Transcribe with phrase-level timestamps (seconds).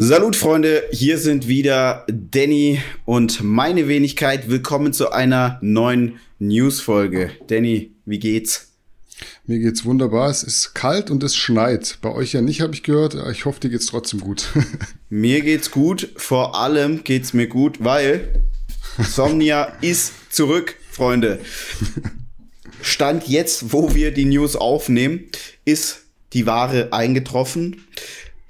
[0.00, 4.48] Salut Freunde, hier sind wieder Danny und meine Wenigkeit.
[4.48, 7.32] Willkommen zu einer neuen News-Folge.
[7.48, 8.68] Danny, wie geht's?
[9.44, 10.30] Mir geht's wunderbar.
[10.30, 11.98] Es ist kalt und es schneit.
[12.00, 13.16] Bei euch ja nicht, habe ich gehört.
[13.32, 14.50] Ich hoffe, dir geht's trotzdem gut.
[15.10, 16.12] mir geht's gut.
[16.14, 18.44] Vor allem geht's mir gut, weil
[19.00, 21.40] Somnia ist zurück, Freunde.
[22.82, 25.24] Stand jetzt, wo wir die News aufnehmen,
[25.64, 26.02] ist
[26.34, 27.82] die Ware eingetroffen.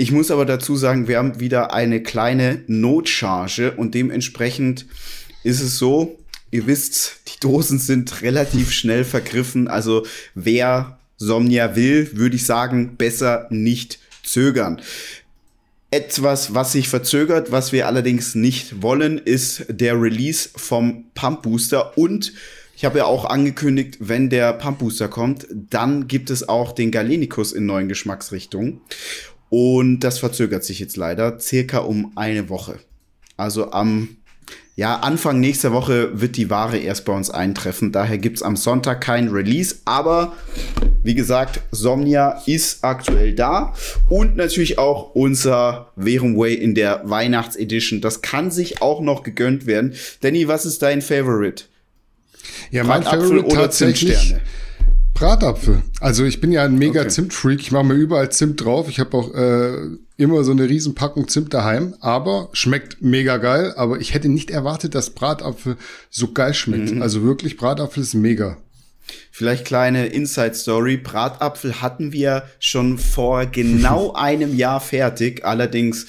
[0.01, 4.87] Ich muss aber dazu sagen, wir haben wieder eine kleine Notcharge und dementsprechend
[5.43, 6.16] ist es so,
[6.52, 9.66] ihr wisst, die Dosen sind relativ schnell vergriffen.
[9.66, 14.80] Also wer Somnia will, würde ich sagen, besser nicht zögern.
[15.91, 21.99] Etwas, was sich verzögert, was wir allerdings nicht wollen, ist der Release vom Pump Booster
[21.99, 22.35] und
[22.77, 26.93] ich habe ja auch angekündigt, wenn der Pump Booster kommt, dann gibt es auch den
[26.93, 28.80] Galenicus in neuen Geschmacksrichtungen.
[29.51, 32.79] Und das verzögert sich jetzt leider circa um eine Woche.
[33.37, 34.18] Also am
[34.79, 37.91] ja, Anfang nächster Woche wird die Ware erst bei uns eintreffen.
[37.91, 39.79] Daher gibt's am Sonntag kein Release.
[39.85, 40.35] Aber
[41.02, 43.74] wie gesagt, Somnia ist aktuell da.
[44.09, 48.01] Und natürlich auch unser Verum Way in der Weihnachtsedition.
[48.01, 49.95] Das kann sich auch noch gegönnt werden.
[50.21, 51.65] Danny, was ist dein Favorite?
[52.71, 54.16] Ja, mein Favorite tatsächlich.
[54.16, 54.43] Zimtsterne?
[55.19, 55.83] Bratapfel.
[56.01, 57.11] Also ich bin ja ein mega okay.
[57.11, 57.61] Zimtfreak.
[57.61, 58.88] Ich mache mir überall Zimt drauf.
[58.88, 61.95] Ich habe auch äh, immer so eine Riesenpackung Zimt daheim.
[62.01, 63.75] Aber schmeckt mega geil.
[63.77, 65.77] Aber ich hätte nicht erwartet, dass Bratapfel
[66.09, 66.93] so geil schmeckt.
[66.93, 67.03] Mhm.
[67.03, 68.59] Also wirklich, Bratapfel ist mega.
[69.33, 70.97] Vielleicht kleine Inside Story.
[70.99, 75.44] Bratapfel hatten wir schon vor genau einem Jahr fertig.
[75.44, 76.06] Allerdings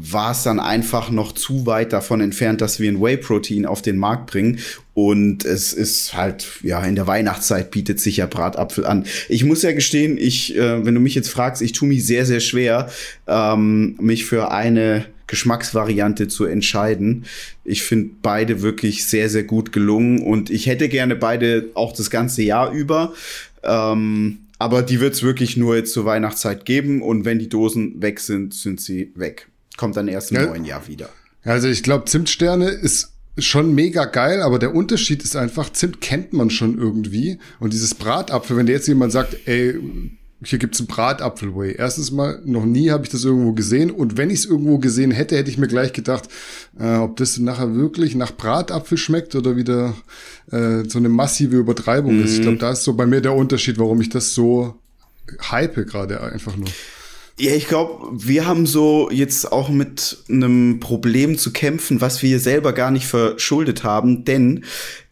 [0.00, 3.96] war es dann einfach noch zu weit davon entfernt, dass wir ein Whey-Protein auf den
[3.96, 4.60] Markt bringen.
[4.94, 9.06] Und es ist halt, ja, in der Weihnachtszeit bietet sich ja Bratapfel an.
[9.28, 12.24] Ich muss ja gestehen, ich, äh, wenn du mich jetzt fragst, ich tue mich sehr,
[12.26, 12.90] sehr schwer,
[13.26, 17.24] ähm, mich für eine Geschmacksvariante zu entscheiden.
[17.64, 22.08] Ich finde beide wirklich sehr, sehr gut gelungen und ich hätte gerne beide auch das
[22.08, 23.14] ganze Jahr über.
[23.64, 28.00] Ähm, aber die wird es wirklich nur jetzt zur Weihnachtszeit geben und wenn die Dosen
[28.00, 29.48] weg sind, sind sie weg
[29.78, 30.46] kommt dann erst im ja.
[30.46, 31.08] neuen Jahr wieder.
[31.44, 36.32] Also ich glaube, Zimtsterne ist schon mega geil, aber der Unterschied ist einfach, Zimt kennt
[36.34, 37.38] man schon irgendwie.
[37.60, 39.78] Und dieses Bratapfel, wenn der jetzt jemand sagt, ey,
[40.42, 41.74] hier gibt's ein Bratapfelway.
[41.76, 43.90] Erstens mal, noch nie habe ich das irgendwo gesehen.
[43.90, 46.28] Und wenn ich es irgendwo gesehen hätte, hätte ich mir gleich gedacht,
[46.78, 49.94] äh, ob das nachher wirklich nach Bratapfel schmeckt oder wieder
[50.52, 52.24] äh, so eine massive Übertreibung mhm.
[52.24, 52.36] ist.
[52.36, 54.74] Ich glaube, da ist so bei mir der Unterschied, warum ich das so
[55.50, 56.68] hype gerade einfach nur.
[57.40, 62.40] Ja, ich glaube, wir haben so jetzt auch mit einem Problem zu kämpfen, was wir
[62.40, 64.64] selber gar nicht verschuldet haben, denn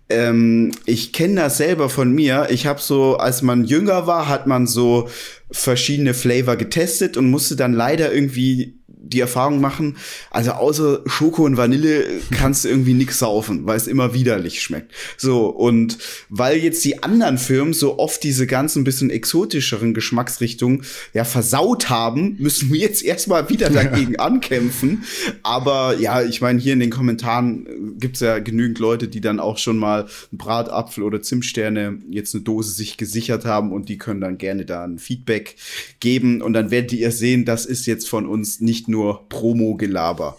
[0.08, 2.48] ähm, ich kenne das selber von mir.
[2.50, 5.08] Ich habe so, als man jünger war, hat man so
[5.52, 8.74] verschiedene Flavor getestet und musste dann leider irgendwie
[9.08, 9.96] die Erfahrung machen,
[10.30, 14.92] also außer Schoko und Vanille kannst du irgendwie nix saufen, weil es immer widerlich schmeckt.
[15.16, 20.82] So, und weil jetzt die anderen Firmen so oft diese ganzen bisschen exotischeren Geschmacksrichtungen
[21.14, 24.20] ja versaut haben, müssen wir jetzt erstmal wieder dagegen ja.
[24.20, 25.04] ankämpfen.
[25.42, 29.40] Aber ja, ich meine, hier in den Kommentaren äh, gibt's ja genügend Leute, die dann
[29.40, 33.98] auch schon mal einen Bratapfel oder Zimtsterne jetzt eine Dose sich gesichert haben und die
[33.98, 35.56] können dann gerne da ein Feedback
[36.00, 40.38] geben und dann werdet ihr sehen, das ist jetzt von uns nicht nur nur Promo-Gelaber.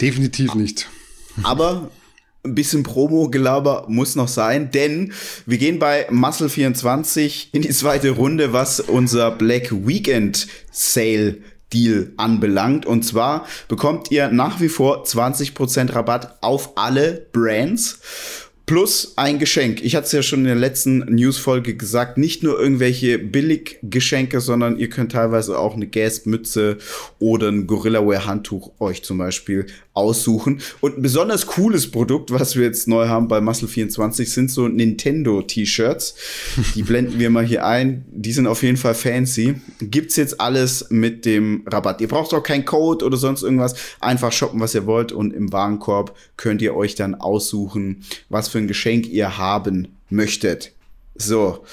[0.00, 0.88] Definitiv nicht.
[1.44, 1.88] Aber
[2.42, 5.12] ein bisschen Promo-Gelaber muss noch sein, denn
[5.46, 11.38] wir gehen bei Muscle 24 in die zweite Runde, was unser Black Weekend Sale
[11.72, 12.86] Deal anbelangt.
[12.86, 18.00] Und zwar bekommt ihr nach wie vor 20% Rabatt auf alle Brands.
[18.66, 19.84] Plus ein Geschenk.
[19.84, 24.78] Ich hatte es ja schon in der letzten News-Folge gesagt, nicht nur irgendwelche Billiggeschenke, sondern
[24.78, 26.78] ihr könnt teilweise auch eine Gasp-Mütze
[27.18, 30.60] oder ein Gorillaware-Handtuch euch zum Beispiel aussuchen.
[30.80, 34.66] Und ein besonders cooles Produkt, was wir jetzt neu haben bei Muscle 24, sind so
[34.66, 36.14] Nintendo-T-Shirts.
[36.74, 38.06] Die blenden wir mal hier ein.
[38.10, 39.56] Die sind auf jeden Fall fancy.
[39.80, 42.00] Gibt's jetzt alles mit dem Rabatt.
[42.00, 43.74] Ihr braucht auch keinen Code oder sonst irgendwas.
[44.00, 45.12] Einfach shoppen, was ihr wollt.
[45.12, 50.70] Und im Warenkorb könnt ihr euch dann aussuchen, was für ein Geschenk ihr haben möchtet.
[51.16, 51.64] So.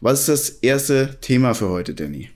[0.00, 2.30] Was ist das erste Thema für heute, Danny?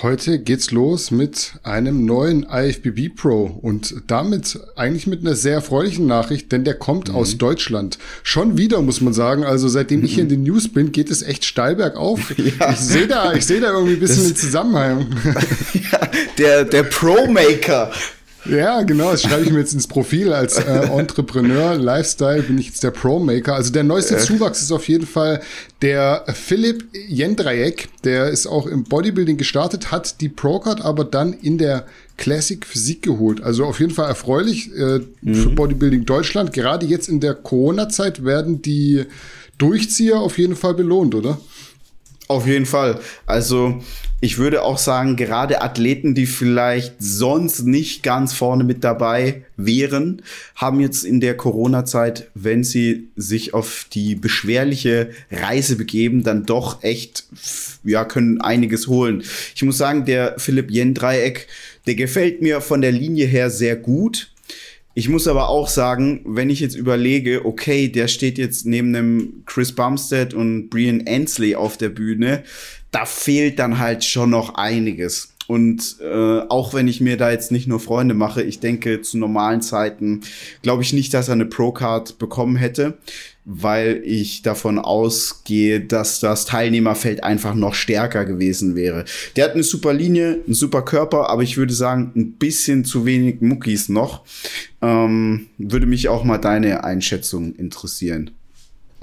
[0.00, 6.06] Heute geht's los mit einem neuen IFBB Pro und damit eigentlich mit einer sehr erfreulichen
[6.06, 7.16] Nachricht, denn der kommt mhm.
[7.16, 7.98] aus Deutschland.
[8.22, 9.44] Schon wieder, muss man sagen.
[9.44, 12.34] Also seitdem ich hier in den News bin, geht es echt steil bergauf.
[12.58, 12.72] Ja.
[12.72, 15.06] Ich sehe da, ich sehe da irgendwie ein bisschen das, den Zusammenhang.
[15.92, 16.08] ja,
[16.38, 17.92] der, der Pro Maker.
[18.48, 22.66] Ja, genau, das schreibe ich mir jetzt ins Profil als äh, Entrepreneur, Lifestyle bin ich
[22.66, 23.54] jetzt der Pro-Maker.
[23.54, 24.18] Also der neueste äh.
[24.18, 25.40] Zuwachs ist auf jeden Fall
[25.82, 31.58] der Philipp Jendrajek, der ist auch im Bodybuilding gestartet, hat die Pro-Card aber dann in
[31.58, 33.42] der Classic Physik geholt.
[33.42, 35.34] Also auf jeden Fall erfreulich äh, mhm.
[35.34, 36.52] für Bodybuilding Deutschland.
[36.52, 39.04] Gerade jetzt in der Corona-Zeit werden die
[39.58, 41.38] Durchzieher auf jeden Fall belohnt, oder?
[42.28, 43.00] Auf jeden Fall.
[43.26, 43.80] Also
[44.20, 50.22] ich würde auch sagen, gerade Athleten, die vielleicht sonst nicht ganz vorne mit dabei wären,
[50.54, 56.82] haben jetzt in der Corona-Zeit, wenn sie sich auf die beschwerliche Reise begeben, dann doch
[56.82, 57.24] echt,
[57.84, 59.22] ja, können einiges holen.
[59.54, 61.46] Ich muss sagen, der Philipp Jen-Dreieck,
[61.86, 64.30] der gefällt mir von der Linie her sehr gut.
[64.98, 69.42] Ich muss aber auch sagen, wenn ich jetzt überlege, okay, der steht jetzt neben einem
[69.44, 72.44] Chris Bumstead und Brian Ansley auf der Bühne,
[72.92, 75.35] da fehlt dann halt schon noch einiges.
[75.46, 79.18] Und äh, auch wenn ich mir da jetzt nicht nur Freunde mache, ich denke, zu
[79.18, 80.22] normalen Zeiten
[80.62, 82.98] glaube ich nicht, dass er eine Pro-Card bekommen hätte
[83.48, 89.04] weil ich davon ausgehe, dass das Teilnehmerfeld einfach noch stärker gewesen wäre.
[89.36, 93.06] Der hat eine super Linie, einen super Körper, aber ich würde sagen, ein bisschen zu
[93.06, 94.24] wenig Muckis noch.
[94.82, 98.32] Ähm, würde mich auch mal deine Einschätzung interessieren.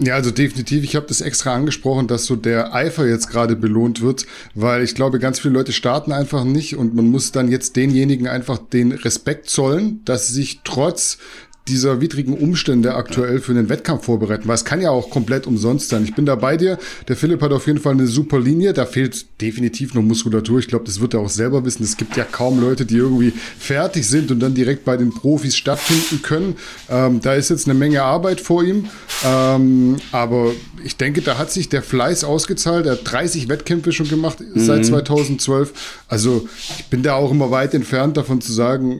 [0.06, 0.84] Ja, also definitiv.
[0.84, 4.96] Ich habe das extra angesprochen, dass so der Eifer jetzt gerade belohnt wird, weil ich
[4.96, 8.92] glaube, ganz viele Leute starten einfach nicht und man muss dann jetzt denjenigen einfach den
[8.92, 11.20] Respekt zollen, dass sie sich trotz
[11.68, 15.90] dieser widrigen Umstände aktuell für den Wettkampf vorbereiten, weil es kann ja auch komplett umsonst
[15.90, 16.04] sein.
[16.04, 16.78] Ich bin da bei dir.
[17.08, 18.74] Der Philipp hat auf jeden Fall eine super Linie.
[18.74, 20.60] Da fehlt definitiv noch Muskulatur.
[20.60, 21.84] Ich glaube, das wird er auch selber wissen.
[21.84, 25.56] Es gibt ja kaum Leute, die irgendwie fertig sind und dann direkt bei den Profis
[25.56, 26.56] stattfinden können.
[26.90, 28.90] Ähm, da ist jetzt eine Menge Arbeit vor ihm.
[29.26, 30.52] Ähm, aber
[30.84, 32.88] ich denke, da hat sich der Fleiß ausgezahlt.
[32.88, 34.60] Er hat 30 Wettkämpfe schon gemacht mhm.
[34.60, 35.72] seit 2012.
[36.10, 39.00] Also ich bin da auch immer weit entfernt davon zu sagen,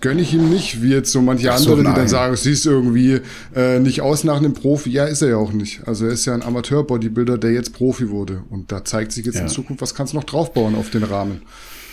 [0.00, 2.64] gönne ich ihm nicht, wie jetzt so manche so, andere, die dann sagen, es sieht
[2.64, 3.20] irgendwie
[3.54, 4.90] äh, nicht aus nach einem Profi.
[4.90, 5.80] Ja, ist er ja auch nicht.
[5.86, 8.42] Also er ist ja ein Amateur-Bodybuilder, der jetzt Profi wurde.
[8.50, 9.42] Und da zeigt sich jetzt ja.
[9.42, 11.42] in Zukunft, was kannst du noch draufbauen auf den Rahmen.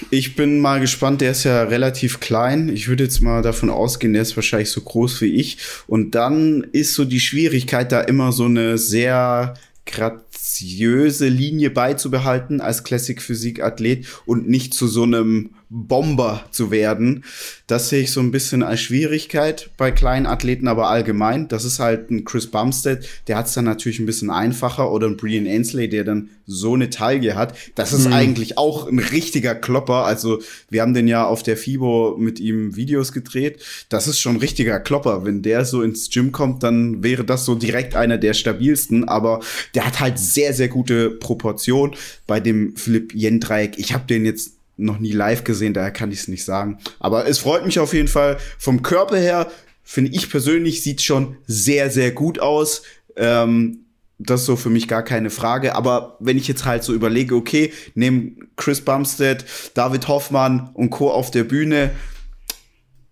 [0.10, 2.70] Ich bin mal gespannt, der ist ja relativ klein.
[2.70, 5.58] Ich würde jetzt mal davon ausgehen, der ist wahrscheinlich so groß wie ich.
[5.88, 9.54] Und dann ist so die Schwierigkeit, da immer so eine sehr
[9.86, 17.24] graziöse Linie beizubehalten als Classic Physik Athlet und nicht zu so einem Bomber zu werden.
[17.66, 21.48] Das sehe ich so ein bisschen als Schwierigkeit bei kleinen Athleten, aber allgemein.
[21.48, 25.08] Das ist halt ein Chris Bumstead, der hat es dann natürlich ein bisschen einfacher oder
[25.08, 27.56] ein Brian Ainsley, der dann so eine Taille hat.
[27.74, 28.14] Das ist mhm.
[28.14, 30.06] eigentlich auch ein richtiger Klopper.
[30.06, 33.64] Also wir haben den ja auf der FIBO mit ihm Videos gedreht.
[33.90, 35.26] Das ist schon ein richtiger Klopper.
[35.26, 39.08] Wenn der so ins Gym kommt, dann wäre das so direkt einer der stabilsten.
[39.08, 39.40] Aber
[39.74, 41.96] der hat halt sehr, sehr gute Proportion
[42.28, 43.80] bei dem Philipp Jendreieck.
[43.80, 46.80] Ich habe den jetzt noch nie live gesehen, daher kann ich es nicht sagen.
[47.00, 48.38] Aber es freut mich auf jeden Fall.
[48.58, 49.52] Vom Körper her,
[49.84, 52.84] finde ich persönlich, sieht schon sehr, sehr gut aus.
[53.16, 53.80] Ähm,
[54.20, 55.76] das ist so für mich gar keine Frage.
[55.76, 61.12] Aber wenn ich jetzt halt so überlege, okay, nehmen Chris Bumstead, David Hoffmann und Co.
[61.12, 61.92] auf der Bühne,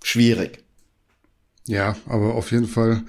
[0.03, 0.63] schwierig.
[1.67, 3.03] Ja, aber auf jeden Fall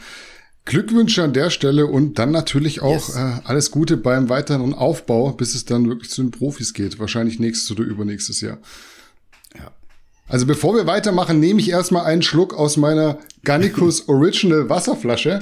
[0.64, 3.16] Glückwünsche an der Stelle und dann natürlich auch yes.
[3.16, 7.00] äh, alles Gute beim weiteren Aufbau, bis es dann wirklich zu den Profis geht.
[7.00, 8.58] Wahrscheinlich nächstes oder übernächstes Jahr.
[9.56, 9.72] Ja.
[10.28, 15.40] Also bevor wir weitermachen, nehme ich erstmal einen Schluck aus meiner Gannicus Original Wasserflasche.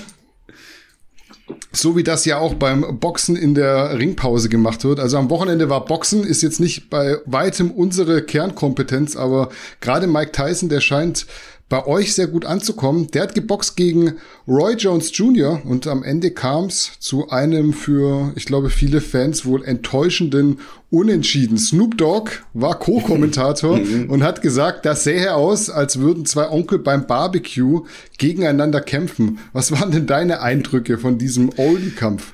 [1.72, 5.00] So wie das ja auch beim Boxen in der Ringpause gemacht wird.
[5.00, 10.32] Also am Wochenende war Boxen, ist jetzt nicht bei weitem unsere Kernkompetenz, aber gerade Mike
[10.32, 11.26] Tyson, der scheint
[11.70, 13.06] bei euch sehr gut anzukommen.
[13.12, 14.14] Der hat geboxt gegen
[14.46, 15.64] Roy Jones Jr.
[15.64, 20.58] und am Ende kam es zu einem für, ich glaube, viele Fans wohl enttäuschenden
[20.90, 21.56] Unentschieden.
[21.56, 24.10] Snoop Dogg war Co-Kommentator mhm.
[24.10, 27.82] und hat gesagt, das sähe aus, als würden zwei Onkel beim Barbecue
[28.18, 29.38] gegeneinander kämpfen.
[29.52, 32.32] Was waren denn deine Eindrücke von diesem Oldie-Kampf?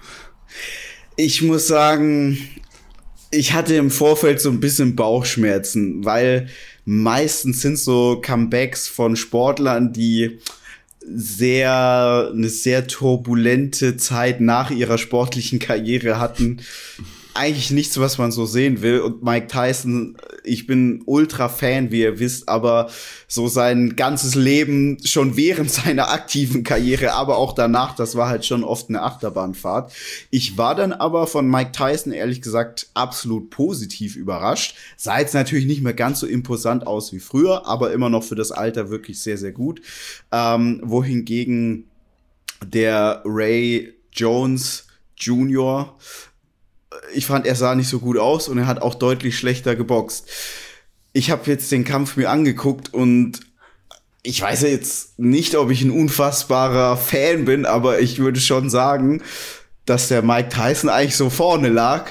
[1.17, 2.39] Ich muss sagen,
[3.31, 6.49] ich hatte im Vorfeld so ein bisschen Bauchschmerzen, weil
[6.87, 10.39] meistens sind so Comebacks von Sportlern, die
[11.01, 16.63] sehr, eine sehr turbulente Zeit nach ihrer sportlichen Karriere hatten
[17.37, 19.01] eigentlich nichts, was man so sehen will.
[19.01, 22.91] Und Mike Tyson, ich bin ultra Fan, wie ihr wisst, aber
[23.29, 28.45] so sein ganzes Leben schon während seiner aktiven Karriere, aber auch danach, das war halt
[28.45, 29.93] schon oft eine Achterbahnfahrt.
[30.31, 34.77] Ich war dann aber von Mike Tyson ehrlich gesagt absolut positiv überrascht.
[34.97, 38.37] Sah jetzt natürlich nicht mehr ganz so imposant aus wie früher, aber immer noch für
[38.37, 39.81] das Alter wirklich sehr, sehr gut.
[40.33, 41.91] Ähm, wohingegen
[42.65, 45.97] der Ray Jones Jr
[47.15, 50.29] ich fand, er sah nicht so gut aus und er hat auch deutlich schlechter geboxt.
[51.13, 53.41] Ich habe jetzt den Kampf mir angeguckt und
[54.23, 59.23] ich weiß jetzt nicht, ob ich ein unfassbarer Fan bin, aber ich würde schon sagen,
[59.85, 62.11] dass der Mike Tyson eigentlich so vorne lag.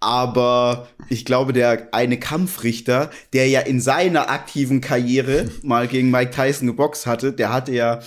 [0.00, 6.30] Aber ich glaube, der eine Kampfrichter, der ja in seiner aktiven Karriere mal gegen Mike
[6.30, 8.00] Tyson geboxt hatte, der hatte ja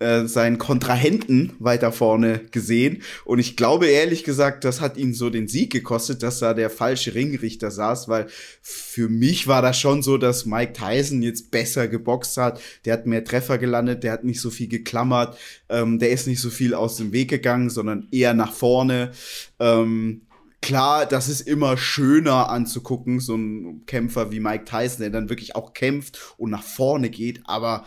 [0.00, 3.02] äh, seinen Kontrahenten weiter vorne gesehen.
[3.26, 6.70] Und ich glaube ehrlich gesagt, das hat ihn so den Sieg gekostet, dass da der
[6.70, 8.26] falsche Ringrichter saß, weil
[8.62, 12.62] für mich war das schon so, dass Mike Tyson jetzt besser geboxt hat.
[12.86, 15.36] Der hat mehr Treffer gelandet, der hat nicht so viel geklammert,
[15.68, 19.12] ähm, der ist nicht so viel aus dem Weg gegangen, sondern eher nach vorne.
[19.58, 20.22] Ähm,
[20.62, 25.56] Klar, das ist immer schöner anzugucken, so ein Kämpfer wie Mike Tyson, der dann wirklich
[25.56, 27.86] auch kämpft und nach vorne geht, aber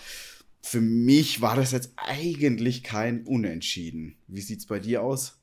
[0.64, 4.16] für mich war das jetzt eigentlich kein Unentschieden.
[4.28, 5.38] Wie sieht's bei dir aus?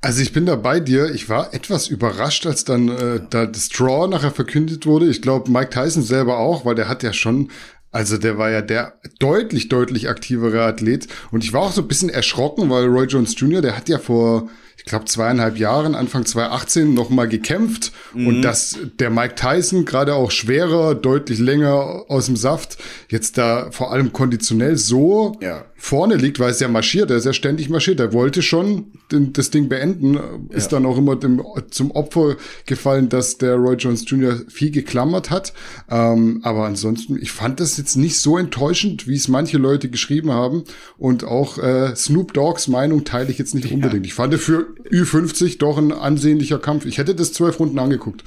[0.00, 1.12] Also ich bin da bei dir.
[1.12, 5.08] Ich war etwas überrascht, als dann äh, da das Draw nachher verkündet wurde.
[5.08, 7.50] Ich glaube, Mike Tyson selber auch, weil der hat ja schon
[7.90, 11.08] also der war ja der deutlich, deutlich aktivere Athlet.
[11.30, 13.98] Und ich war auch so ein bisschen erschrocken, weil Roy Jones Jr., der hat ja
[13.98, 17.92] vor, ich glaube, zweieinhalb Jahren, Anfang 2018, noch mal gekämpft.
[18.14, 18.26] Mhm.
[18.26, 23.70] Und dass der Mike Tyson, gerade auch schwerer, deutlich länger aus dem Saft, jetzt da
[23.70, 27.70] vor allem konditionell so ja vorne liegt, weil es ja marschiert, er ist ja ständig
[27.70, 28.00] marschiert.
[28.00, 30.18] Er wollte schon den, das Ding beenden,
[30.50, 30.78] ist ja.
[30.78, 34.40] dann auch immer dem, zum Opfer gefallen, dass der Roy Jones Jr.
[34.48, 35.52] viel geklammert hat.
[35.88, 40.32] Ähm, aber ansonsten, ich fand das jetzt nicht so enttäuschend, wie es manche Leute geschrieben
[40.32, 40.64] haben.
[40.98, 43.74] Und auch äh, Snoop Dogs Meinung teile ich jetzt nicht ja.
[43.74, 44.04] unbedingt.
[44.04, 46.86] Ich fand für Ü50 doch ein ansehnlicher Kampf.
[46.86, 48.24] Ich hätte das zwölf Runden angeguckt.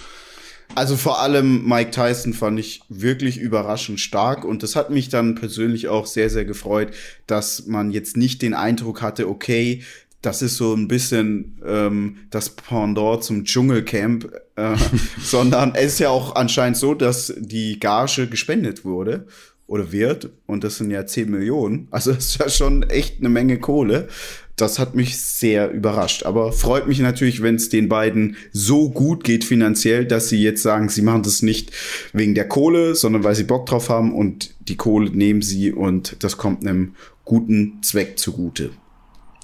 [0.74, 5.36] Also vor allem Mike Tyson fand ich wirklich überraschend stark und das hat mich dann
[5.36, 6.92] persönlich auch sehr, sehr gefreut,
[7.28, 9.84] dass man jetzt nicht den Eindruck hatte, okay,
[10.22, 14.76] das ist so ein bisschen ähm, das Pendant zum Dschungelcamp, äh,
[15.24, 19.26] sondern es ist ja auch anscheinend so, dass die Gage gespendet wurde
[19.72, 21.88] oder wird und das sind ja 10 Millionen.
[21.92, 24.10] Also das ist ja schon echt eine Menge Kohle
[24.58, 26.24] das hat mich sehr überrascht.
[26.24, 30.62] Aber freut mich natürlich, wenn es den beiden so gut geht finanziell, dass sie jetzt
[30.62, 31.72] sagen, sie machen das nicht
[32.14, 36.18] wegen der Kohle, sondern weil sie Bock drauf haben und die Kohle nehmen sie und
[36.20, 36.94] das kommt einem
[37.26, 38.70] guten Zweck zugute.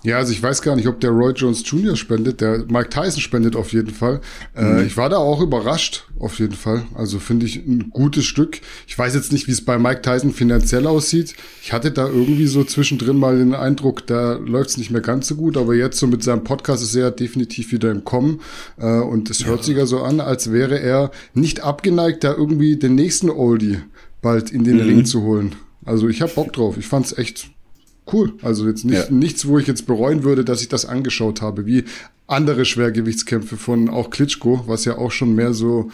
[0.03, 1.95] Ja, also ich weiß gar nicht, ob der Roy Jones Jr.
[1.95, 2.39] spendet.
[2.39, 4.21] Der Mike Tyson spendet auf jeden Fall.
[4.55, 4.77] Äh, mhm.
[4.77, 6.85] Äh, ich war da auch überrascht, auf jeden Fall.
[6.93, 8.61] Also finde ich ein gutes Stück.
[8.87, 11.35] Ich weiß jetzt nicht, wie es bei Mike Tyson finanziell aussieht.
[11.63, 15.27] Ich hatte da irgendwie so zwischendrin mal den Eindruck, da läuft es nicht mehr ganz
[15.27, 15.57] so gut.
[15.57, 18.41] Aber jetzt so mit seinem Podcast ist er definitiv wieder im Kommen.
[18.77, 19.63] Äh, und es hört ja.
[19.63, 23.79] sich ja so an, als wäre er nicht abgeneigt, da irgendwie den nächsten Oldie
[24.21, 24.83] bald in den mhm.
[24.83, 25.55] Ring zu holen.
[25.85, 26.77] Also ich habe Bock drauf.
[26.77, 27.49] Ich fand's echt
[28.13, 28.33] cool.
[28.41, 29.11] Also jetzt nicht, ja.
[29.11, 31.85] nichts, wo ich jetzt bereuen würde, dass ich das angeschaut habe, wie
[32.27, 35.91] andere Schwergewichtskämpfe von auch Klitschko, was ja auch schon mehr so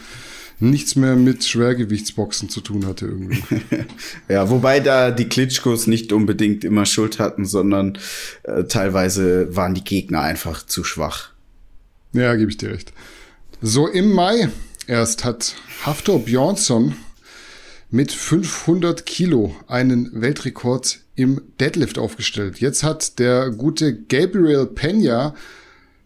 [0.60, 3.42] nichts mehr mit Schwergewichtsboxen zu tun hatte irgendwie.
[4.28, 7.98] ja, wobei da die Klitschkos nicht unbedingt immer Schuld hatten, sondern
[8.44, 11.30] äh, teilweise waren die Gegner einfach zu schwach.
[12.12, 12.92] Ja, gebe ich dir recht.
[13.60, 14.48] So im Mai
[14.86, 15.54] erst hat
[15.84, 16.94] Haftor Björnsson
[17.94, 22.58] mit 500 Kilo einen Weltrekord im Deadlift aufgestellt.
[22.58, 25.32] Jetzt hat der gute Gabriel Pena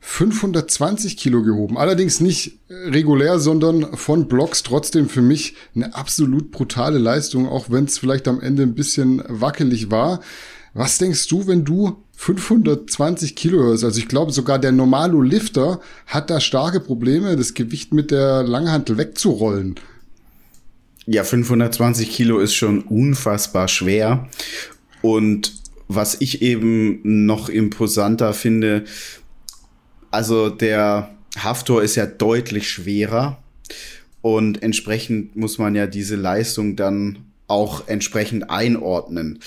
[0.00, 1.78] 520 Kilo gehoben.
[1.78, 4.62] Allerdings nicht regulär, sondern von Blocks.
[4.62, 9.22] Trotzdem für mich eine absolut brutale Leistung, auch wenn es vielleicht am Ende ein bisschen
[9.26, 10.20] wackelig war.
[10.74, 13.84] Was denkst du, wenn du 520 Kilo hörst?
[13.84, 18.42] Also ich glaube, sogar der normale Lifter hat da starke Probleme, das Gewicht mit der
[18.42, 19.76] Langhantel wegzurollen.
[21.10, 24.28] Ja, 520 Kilo ist schon unfassbar schwer.
[25.00, 25.54] Und
[25.88, 28.84] was ich eben noch imposanter finde,
[30.10, 33.42] also der Haftor ist ja deutlich schwerer
[34.20, 39.38] und entsprechend muss man ja diese Leistung dann auch entsprechend einordnen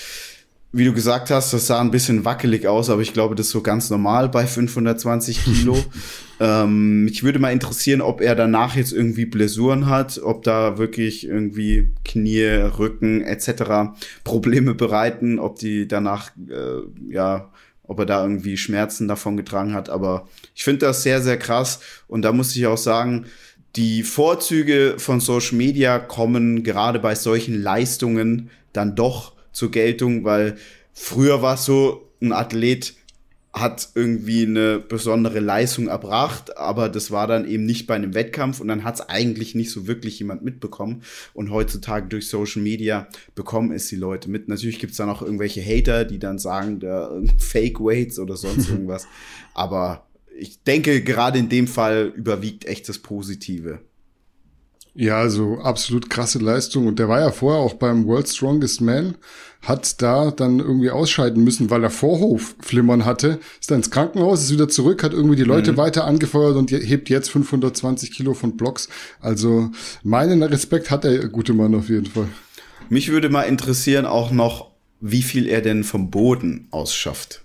[0.74, 3.52] wie du gesagt hast, das sah ein bisschen wackelig aus, aber ich glaube, das ist
[3.52, 5.76] so ganz normal bei 520 Kilo.
[6.40, 11.26] ähm, mich würde mal interessieren, ob er danach jetzt irgendwie Blessuren hat, ob da wirklich
[11.26, 12.44] irgendwie Knie,
[12.78, 13.92] Rücken etc.
[14.24, 17.50] Probleme bereiten, ob die danach, äh, ja,
[17.82, 19.90] ob er da irgendwie Schmerzen davon getragen hat.
[19.90, 21.80] Aber ich finde das sehr, sehr krass.
[22.08, 23.26] Und da muss ich auch sagen,
[23.76, 30.56] die Vorzüge von Social Media kommen gerade bei solchen Leistungen dann doch zur Geltung, weil
[30.92, 32.94] früher war es so, ein Athlet
[33.52, 38.60] hat irgendwie eine besondere Leistung erbracht, aber das war dann eben nicht bei einem Wettkampf
[38.60, 41.02] und dann hat es eigentlich nicht so wirklich jemand mitbekommen.
[41.34, 44.48] Und heutzutage durch Social Media bekommen es die Leute mit.
[44.48, 48.68] Natürlich gibt es dann auch irgendwelche Hater, die dann sagen, da Fake Weights oder sonst
[48.70, 49.06] irgendwas.
[49.54, 53.80] aber ich denke, gerade in dem Fall überwiegt echt das Positive.
[54.94, 56.86] Ja, also absolut krasse Leistung.
[56.86, 59.16] Und der war ja vorher auch beim World Strongest Man,
[59.62, 64.52] hat da dann irgendwie ausscheiden müssen, weil er Vorhofflimmern hatte, ist dann ins Krankenhaus, ist
[64.52, 65.76] wieder zurück, hat irgendwie die Leute mhm.
[65.76, 68.88] weiter angefeuert und hebt jetzt 520 Kilo von Blocks.
[69.20, 69.70] Also
[70.02, 72.28] meinen Respekt hat der gute Mann auf jeden Fall.
[72.88, 77.42] Mich würde mal interessieren auch noch, wie viel er denn vom Boden ausschafft.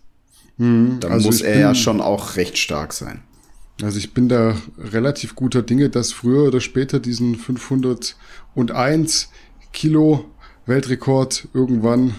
[0.58, 3.22] Mhm, Dann also muss er ja schon auch recht stark sein.
[3.82, 9.30] Also ich bin da relativ guter Dinge, dass früher oder später diesen 501
[9.72, 10.26] Kilo
[10.66, 12.16] Weltrekord irgendwann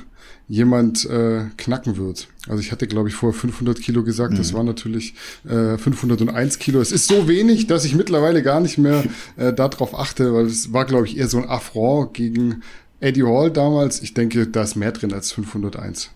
[0.49, 2.29] jemand äh, knacken wird.
[2.49, 4.38] Also ich hatte, glaube ich, vor 500 Kilo gesagt, mhm.
[4.38, 5.15] das war natürlich
[5.47, 6.81] äh, 501 Kilo.
[6.81, 9.05] Es ist so wenig, dass ich mittlerweile gar nicht mehr
[9.37, 12.62] äh, darauf achte, weil es war, glaube ich, eher so ein Affront gegen
[13.00, 14.00] Eddie Hall damals.
[14.00, 16.11] Ich denke, da ist mehr drin als 501.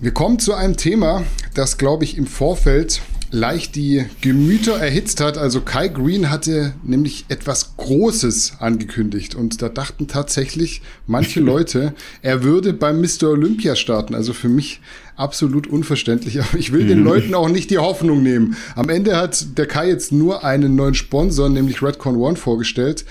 [0.00, 1.24] Wir kommen zu einem Thema,
[1.54, 5.38] das, glaube ich, im Vorfeld leicht die Gemüter erhitzt hat.
[5.38, 12.42] Also Kai Green hatte nämlich etwas Großes angekündigt und da dachten tatsächlich manche Leute, er
[12.42, 13.30] würde beim Mr.
[13.30, 14.14] Olympia starten.
[14.14, 14.80] Also für mich
[15.16, 17.04] absolut unverständlich, aber ich will den mhm.
[17.04, 18.56] Leuten auch nicht die Hoffnung nehmen.
[18.74, 23.04] Am Ende hat der Kai jetzt nur einen neuen Sponsor, nämlich Redcon One vorgestellt,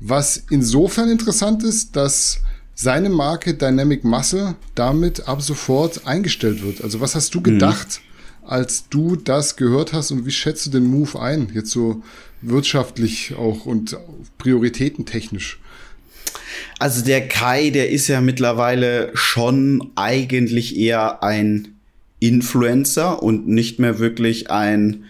[0.00, 2.40] was insofern interessant ist, dass
[2.74, 6.82] seine Marke Dynamic Muscle damit ab sofort eingestellt wird.
[6.82, 8.00] Also was hast du gedacht?
[8.02, 8.11] Mhm
[8.44, 11.50] als du das gehört hast und wie schätzt du den Move ein?
[11.54, 12.02] Jetzt so
[12.40, 13.96] wirtschaftlich auch und
[14.38, 15.60] prioritätentechnisch.
[16.78, 21.76] Also der Kai, der ist ja mittlerweile schon eigentlich eher ein
[22.18, 25.04] Influencer und nicht mehr wirklich ein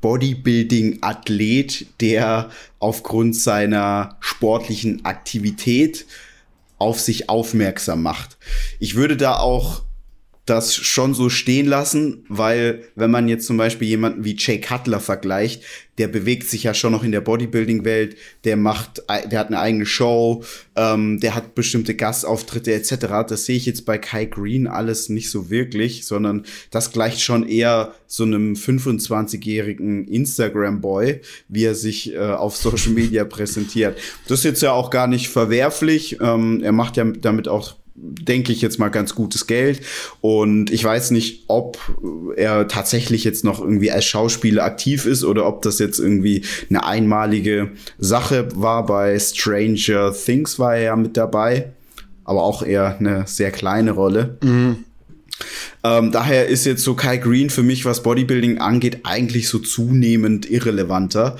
[0.00, 6.06] Bodybuilding-Athlet, der aufgrund seiner sportlichen Aktivität
[6.78, 8.36] auf sich aufmerksam macht.
[8.78, 9.82] Ich würde da auch
[10.48, 15.00] das schon so stehen lassen, weil wenn man jetzt zum Beispiel jemanden wie Jay Cutler
[15.00, 15.62] vergleicht,
[15.98, 19.84] der bewegt sich ja schon noch in der Bodybuilding-Welt, der macht, der hat eine eigene
[19.84, 20.44] Show,
[20.76, 23.06] ähm, der hat bestimmte Gastauftritte etc.
[23.28, 27.46] Das sehe ich jetzt bei Kai Green alles nicht so wirklich, sondern das gleicht schon
[27.46, 33.98] eher so einem 25-jährigen Instagram-Boy, wie er sich äh, auf Social Media präsentiert.
[34.28, 36.18] Das ist jetzt ja auch gar nicht verwerflich.
[36.20, 39.80] Ähm, er macht ja damit auch denke ich jetzt mal ganz gutes Geld.
[40.20, 41.78] Und ich weiß nicht, ob
[42.36, 46.84] er tatsächlich jetzt noch irgendwie als Schauspieler aktiv ist oder ob das jetzt irgendwie eine
[46.84, 48.86] einmalige Sache war.
[48.86, 51.72] Bei Stranger Things war er ja mit dabei,
[52.24, 54.38] aber auch eher eine sehr kleine Rolle.
[54.42, 54.84] Mhm.
[55.84, 60.50] Ähm, daher ist jetzt so Kai Green für mich, was Bodybuilding angeht, eigentlich so zunehmend
[60.50, 61.36] irrelevanter.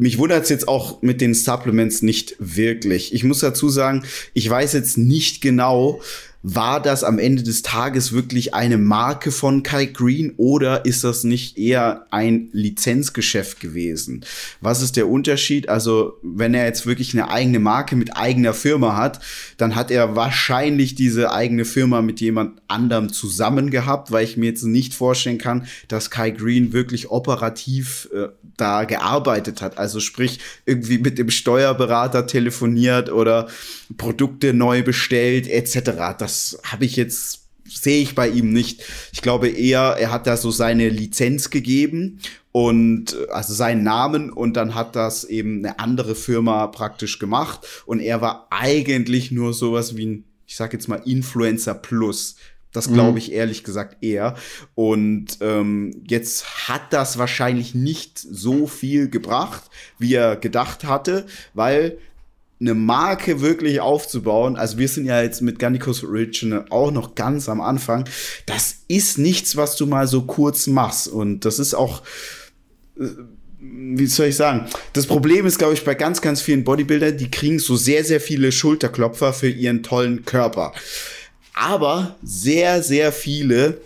[0.00, 3.12] Mich wundert es jetzt auch mit den Supplements nicht wirklich.
[3.12, 6.00] Ich muss dazu sagen, ich weiß jetzt nicht genau,
[6.42, 11.24] war das am Ende des Tages wirklich eine Marke von Kai Green oder ist das
[11.24, 14.24] nicht eher ein Lizenzgeschäft gewesen?
[14.60, 15.68] Was ist der Unterschied?
[15.68, 19.20] Also, wenn er jetzt wirklich eine eigene Marke mit eigener Firma hat,
[19.56, 24.46] dann hat er wahrscheinlich diese eigene Firma mit jemand anderem zusammen gehabt, weil ich mir
[24.46, 29.78] jetzt nicht vorstellen kann, dass Kai Green wirklich operativ äh, da gearbeitet hat.
[29.78, 33.48] Also sprich, irgendwie mit dem Steuerberater telefoniert oder
[33.96, 35.90] Produkte neu bestellt etc.
[36.18, 38.82] Das das habe ich jetzt sehe ich bei ihm nicht.
[39.12, 42.20] Ich glaube eher, er hat da so seine Lizenz gegeben
[42.52, 48.00] und also seinen Namen und dann hat das eben eine andere Firma praktisch gemacht und
[48.00, 52.36] er war eigentlich nur sowas wie ein, ich sag jetzt mal Influencer Plus.
[52.72, 53.16] Das glaube mhm.
[53.16, 54.36] ich ehrlich gesagt eher.
[54.74, 59.62] Und ähm, jetzt hat das wahrscheinlich nicht so viel gebracht,
[59.98, 61.98] wie er gedacht hatte, weil
[62.60, 67.48] eine Marke wirklich aufzubauen, also wir sind ja jetzt mit Gannicus Original auch noch ganz
[67.48, 68.08] am Anfang,
[68.46, 71.06] das ist nichts, was du mal so kurz machst.
[71.06, 72.02] Und das ist auch,
[72.98, 73.06] äh,
[73.60, 77.30] wie soll ich sagen, das Problem ist, glaube ich, bei ganz, ganz vielen Bodybuildern, die
[77.30, 80.72] kriegen so sehr, sehr viele Schulterklopfer für ihren tollen Körper.
[81.54, 83.80] Aber sehr, sehr viele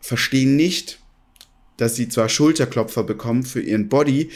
[0.00, 1.00] verstehen nicht,
[1.76, 4.30] dass sie zwar Schulterklopfer bekommen für ihren Body,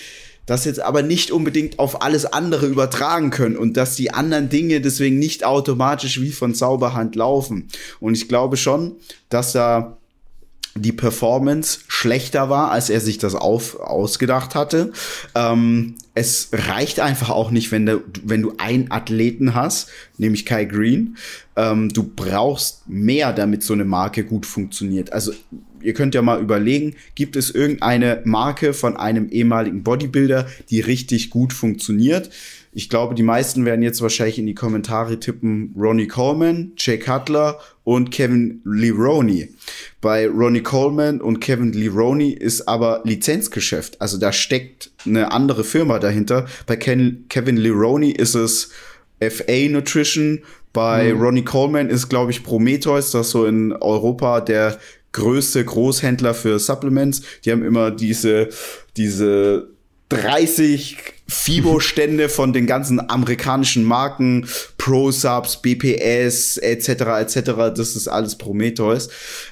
[0.47, 4.81] das jetzt aber nicht unbedingt auf alles andere übertragen können und dass die anderen Dinge
[4.81, 7.69] deswegen nicht automatisch wie von Zauberhand laufen.
[8.01, 8.97] Und ich glaube schon,
[9.29, 9.99] dass da
[10.75, 14.93] die Performance schlechter war, als er sich das auf, ausgedacht hatte.
[15.35, 20.65] Ähm, es reicht einfach auch nicht, wenn du, wenn du einen Athleten hast, nämlich Kai
[20.65, 21.17] Green.
[21.57, 25.13] Ähm, du brauchst mehr, damit so eine Marke gut funktioniert.
[25.13, 25.33] Also
[25.83, 31.31] ihr könnt ja mal überlegen, gibt es irgendeine Marke von einem ehemaligen Bodybuilder, die richtig
[31.31, 32.31] gut funktioniert?
[32.75, 37.59] Ich glaube, die meisten werden jetzt wahrscheinlich in die Kommentare tippen Ronnie Coleman, Jay Cutler
[37.85, 39.55] und Kevin Leroney.
[40.01, 44.01] Bei Ronnie Coleman und Kevin Leroney ist aber Lizenzgeschäft.
[44.01, 46.47] Also da steckt eine andere Firma dahinter.
[46.67, 48.71] Bei Ken Kevin Leroney ist es
[49.21, 50.43] FA Nutrition.
[50.73, 51.21] Bei mhm.
[51.21, 54.79] Ronnie Coleman ist, glaube ich, Prometheus, das so in Europa der
[55.13, 57.21] größte Großhändler für Supplements.
[57.45, 58.49] Die haben immer diese,
[58.97, 59.69] diese
[60.09, 60.97] 30
[61.33, 64.47] FIBO-Stände von den ganzen amerikanischen Marken,
[64.79, 66.89] ProSubs, BPS, etc.,
[67.21, 67.41] etc.,
[67.75, 69.09] das ist alles Prometheus.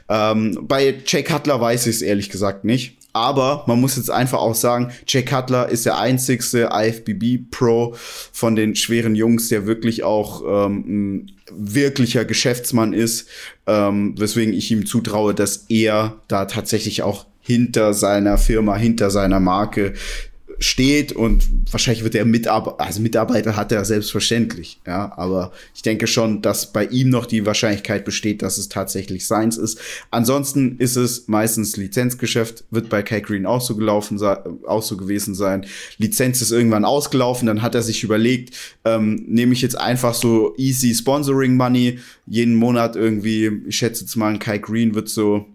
[0.09, 2.97] Ähm, bei Jay Cutler weiß ich es ehrlich gesagt nicht.
[3.12, 8.55] Aber man muss jetzt einfach auch sagen, Jay Cutler ist der einzigste IFBB Pro von
[8.55, 13.29] den schweren Jungs, der wirklich auch ähm, ein wirklicher Geschäftsmann ist,
[13.66, 19.40] ähm, weswegen ich ihm zutraue, dass er da tatsächlich auch hinter seiner Firma, hinter seiner
[19.40, 19.95] Marke
[20.61, 26.07] steht und wahrscheinlich wird er Mitarbeiter, also Mitarbeiter hat er selbstverständlich, ja, aber ich denke
[26.07, 29.81] schon, dass bei ihm noch die Wahrscheinlichkeit besteht, dass es tatsächlich seins ist.
[30.11, 35.35] Ansonsten ist es meistens Lizenzgeschäft, wird bei Kai Green auch so gelaufen, auch so gewesen
[35.35, 35.64] sein.
[35.96, 40.55] Lizenz ist irgendwann ausgelaufen, dann hat er sich überlegt, ähm, nehme ich jetzt einfach so
[40.59, 45.46] easy Sponsoring Money jeden Monat irgendwie, ich schätze jetzt mal, ein Kai Green wird so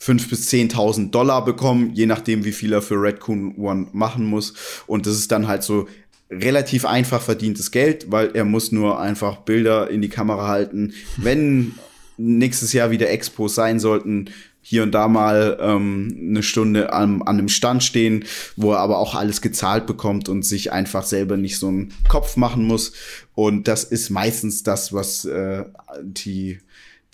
[0.00, 4.54] 5.000 bis 10.000 Dollar bekommen, je nachdem, wie viel er für Redcoon One machen muss.
[4.86, 5.88] Und das ist dann halt so
[6.30, 10.92] relativ einfach verdientes Geld, weil er muss nur einfach Bilder in die Kamera halten.
[11.16, 11.74] Wenn
[12.16, 14.30] nächstes Jahr wieder Expos sein sollten,
[14.68, 18.24] hier und da mal ähm, eine Stunde an, an einem Stand stehen,
[18.56, 22.36] wo er aber auch alles gezahlt bekommt und sich einfach selber nicht so einen Kopf
[22.36, 22.92] machen muss.
[23.36, 25.64] Und das ist meistens das, was äh,
[26.02, 26.58] die,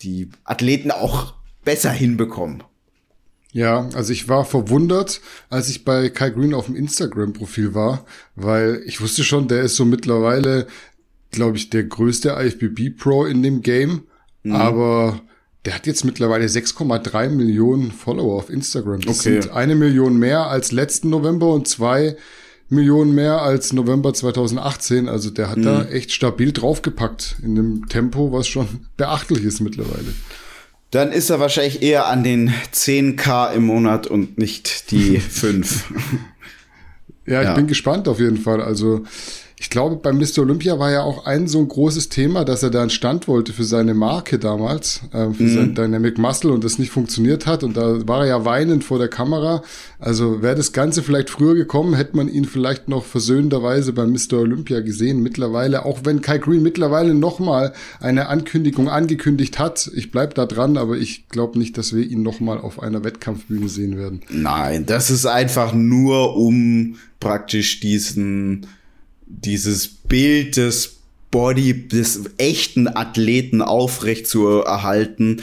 [0.01, 2.63] die Athleten auch besser hinbekommen.
[3.53, 8.03] Ja, also ich war verwundert, als ich bei Kai Green auf dem Instagram-Profil war,
[8.35, 10.65] weil ich wusste schon, der ist so mittlerweile,
[11.29, 14.05] glaube ich, der größte IFBB-Pro in dem Game,
[14.41, 14.55] mhm.
[14.55, 15.21] aber
[15.65, 19.01] der hat jetzt mittlerweile 6,3 Millionen Follower auf Instagram.
[19.01, 19.41] Das okay.
[19.41, 22.17] sind eine Million mehr als letzten November und zwei
[22.69, 25.07] Millionen mehr als November 2018.
[25.07, 25.63] Also der hat mhm.
[25.63, 30.13] da echt stabil draufgepackt in einem Tempo, was schon beachtlich ist mittlerweile
[30.93, 35.85] dann ist er wahrscheinlich eher an den 10k im Monat und nicht die 5.
[37.25, 37.53] ja, ich ja.
[37.55, 38.61] bin gespannt auf jeden Fall.
[38.61, 39.03] Also
[39.63, 40.39] ich glaube, beim Mr.
[40.39, 43.53] Olympia war ja auch ein so ein großes Thema, dass er da einen Stand wollte
[43.53, 45.55] für seine Marke damals, äh, für mhm.
[45.55, 47.63] sein Dynamic Muscle und das nicht funktioniert hat.
[47.63, 49.63] Und da war er ja weinend vor der Kamera.
[49.99, 54.39] Also wäre das Ganze vielleicht früher gekommen, hätte man ihn vielleicht noch versöhnenderweise beim Mr.
[54.39, 55.23] Olympia gesehen.
[55.23, 57.71] Mittlerweile, auch wenn Kai Green mittlerweile nochmal
[58.01, 62.21] eine Ankündigung angekündigt hat, ich bleib da dran, aber ich glaube nicht, dass wir ihn
[62.21, 64.23] nochmal auf einer Wettkampfbühne sehen werden.
[64.29, 68.67] Nein, das ist einfach nur um praktisch diesen
[69.27, 70.99] dieses Bild des
[71.31, 75.41] Body, des echten Athleten aufrecht zu erhalten.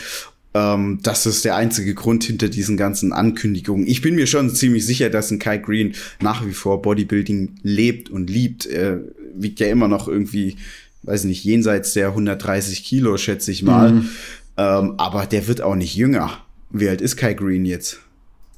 [0.55, 3.87] Ähm, das ist der einzige Grund hinter diesen ganzen Ankündigungen.
[3.87, 8.09] Ich bin mir schon ziemlich sicher, dass ein Kai Green nach wie vor Bodybuilding lebt
[8.09, 8.67] und liebt.
[8.67, 9.01] Er
[9.35, 10.57] wiegt ja immer noch irgendwie,
[11.03, 13.93] weiß nicht, jenseits der 130 Kilo, schätze ich mal.
[13.93, 14.09] Mhm.
[14.57, 16.39] Ähm, aber der wird auch nicht jünger.
[16.71, 17.99] Wie alt ist Kai Green jetzt?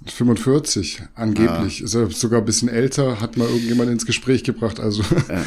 [0.07, 1.81] 45, angeblich.
[1.81, 1.85] Ja.
[1.85, 4.81] Ist er sogar ein bisschen älter, hat mal irgendjemand ins Gespräch gebracht.
[4.81, 5.03] Also.
[5.29, 5.45] Ja.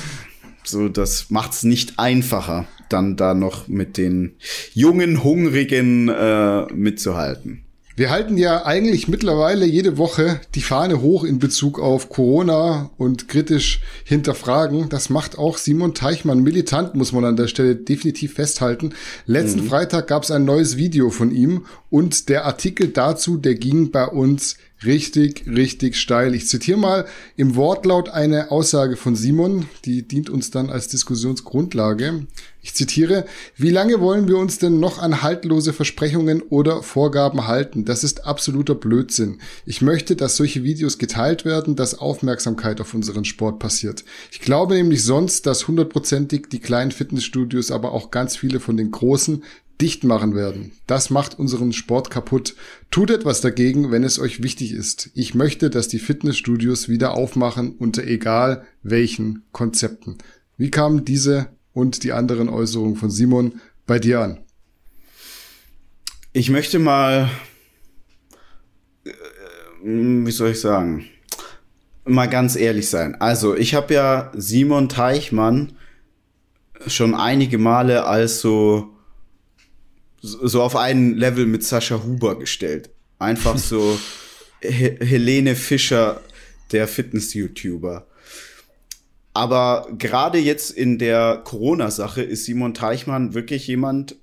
[0.68, 4.38] So, das macht's nicht einfacher, dann da noch mit den
[4.74, 7.65] jungen, hungrigen äh, mitzuhalten.
[7.98, 13.30] Wir halten ja eigentlich mittlerweile jede Woche die Fahne hoch in Bezug auf Corona und
[13.30, 14.90] kritisch hinterfragen.
[14.90, 18.94] Das macht auch Simon Teichmann militant, muss man an der Stelle definitiv festhalten.
[19.26, 19.68] Letzten mhm.
[19.68, 24.06] Freitag gab es ein neues Video von ihm und der Artikel dazu, der ging bei
[24.06, 26.36] uns richtig, richtig steil.
[26.36, 32.26] Ich zitiere mal im Wortlaut eine Aussage von Simon, die dient uns dann als Diskussionsgrundlage.
[32.62, 37.86] Ich zitiere, wie lange wollen wir uns denn noch an haltlose Versprechungen oder Vorgaben halten?
[37.86, 39.40] Das ist absoluter Blödsinn.
[39.68, 44.04] Ich möchte, dass solche Videos geteilt werden, dass Aufmerksamkeit auf unseren Sport passiert.
[44.32, 48.90] Ich glaube nämlich sonst, dass hundertprozentig die kleinen Fitnessstudios, aber auch ganz viele von den
[48.90, 49.44] großen
[49.82, 50.72] dicht machen werden.
[50.88, 52.56] Das macht unseren Sport kaputt.
[52.92, 55.10] Tut etwas dagegen, wenn es euch wichtig ist.
[55.14, 60.18] Ich möchte, dass die Fitnessstudios wieder aufmachen unter egal welchen Konzepten.
[60.58, 64.40] Wie kamen diese und die anderen Äußerungen von Simon bei dir an?
[66.32, 67.30] Ich möchte mal,
[69.04, 69.12] äh,
[69.84, 71.06] wie soll ich sagen,
[72.06, 73.16] mal ganz ehrlich sein.
[73.16, 75.74] Also ich habe ja Simon Teichmann
[76.88, 78.95] schon einige Male als so
[80.26, 82.90] so auf einen Level mit Sascha Huber gestellt.
[83.20, 83.98] Einfach so
[84.62, 86.22] He Helene Fischer,
[86.72, 88.08] der Fitness-YouTuber.
[89.34, 94.16] Aber gerade jetzt in der Corona-Sache ist Simon Teichmann wirklich jemand,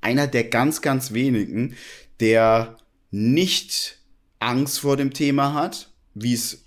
[0.00, 1.74] einer der ganz, ganz wenigen,
[2.20, 2.76] der
[3.10, 3.98] nicht
[4.38, 6.64] Angst vor dem Thema hat, wie es,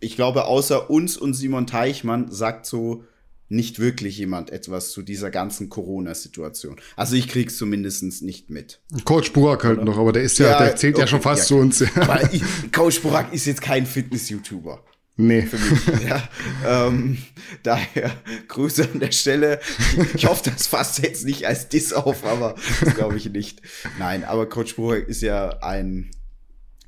[0.00, 3.04] ich glaube, außer uns und Simon Teichmann sagt so
[3.48, 6.76] nicht wirklich jemand etwas zu dieser ganzen Corona-Situation.
[6.96, 8.80] Also ich krieg's zumindest nicht mit.
[9.04, 9.86] Coach Burak halt Oder?
[9.86, 11.84] noch, aber der ist ja, ja der zählt okay, ja schon fast ja, zu uns.
[11.96, 14.82] Aber ich, Coach Burak ist jetzt kein Fitness-YouTuber.
[15.18, 15.42] Nee.
[15.42, 16.02] Für mich.
[16.06, 16.28] ja,
[16.66, 17.16] ähm,
[17.62, 18.12] daher
[18.48, 19.60] Grüße an der Stelle.
[20.14, 23.62] Ich hoffe, das fasst jetzt nicht als Diss auf, aber das glaube ich nicht.
[23.98, 26.10] Nein, aber Coach Burak ist ja ein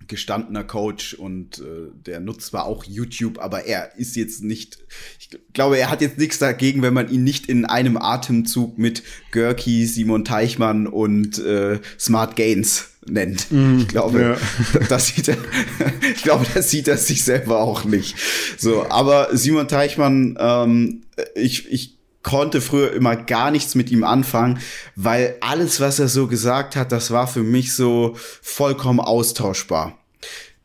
[0.09, 4.79] gestandener Coach und äh, der nutzt zwar auch YouTube, aber er ist jetzt nicht,
[5.18, 9.03] ich glaube, er hat jetzt nichts dagegen, wenn man ihn nicht in einem Atemzug mit
[9.31, 13.51] Görki, Simon Teichmann und äh, Smart Gains nennt.
[13.51, 14.81] Mm, ich glaube, ja.
[14.88, 15.37] das sieht er,
[16.14, 18.16] ich glaube, das sieht er sich selber auch nicht.
[18.59, 21.03] So, aber Simon Teichmann, ähm,
[21.35, 24.59] ich, ich konnte früher immer gar nichts mit ihm anfangen,
[24.97, 29.98] weil alles, was er so gesagt hat, das war für mich so vollkommen austauschbar.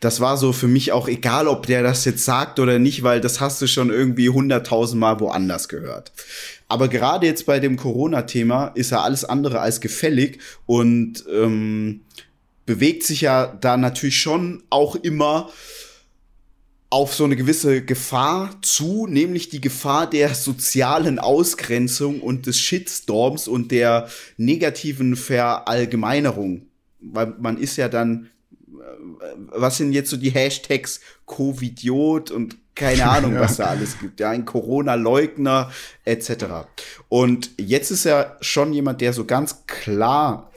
[0.03, 3.21] Das war so für mich auch egal, ob der das jetzt sagt oder nicht, weil
[3.21, 6.11] das hast du schon irgendwie hunderttausendmal woanders gehört.
[6.67, 12.01] Aber gerade jetzt bei dem Corona-Thema ist er alles andere als gefällig und ähm,
[12.65, 15.49] bewegt sich ja da natürlich schon auch immer
[16.89, 23.47] auf so eine gewisse Gefahr zu, nämlich die Gefahr der sozialen Ausgrenzung und des Shitstorms
[23.47, 26.67] und der negativen Verallgemeinerung.
[26.99, 28.29] Weil man ist ja dann,
[29.51, 33.41] was sind jetzt so die Hashtags Covidiot und keine Ahnung, ja.
[33.41, 34.19] was da alles gibt.
[34.19, 35.71] Ja, ein Corona-Leugner
[36.05, 36.45] etc.
[37.09, 40.49] Und jetzt ist er schon jemand, der so ganz klar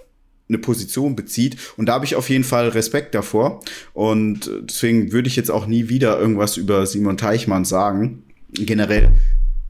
[0.49, 1.57] eine Position bezieht.
[1.77, 3.61] Und da habe ich auf jeden Fall Respekt davor.
[3.93, 8.25] Und deswegen würde ich jetzt auch nie wieder irgendwas über Simon Teichmann sagen.
[8.53, 9.12] Generell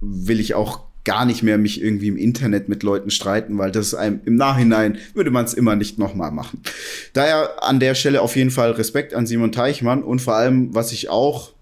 [0.00, 3.94] will ich auch gar nicht mehr mich irgendwie im Internet mit Leuten streiten, weil das
[3.94, 6.60] einem im Nachhinein würde man es immer nicht nochmal machen.
[7.14, 10.92] Daher an der Stelle auf jeden Fall Respekt an Simon Teichmann und vor allem, was
[10.92, 11.52] ich auch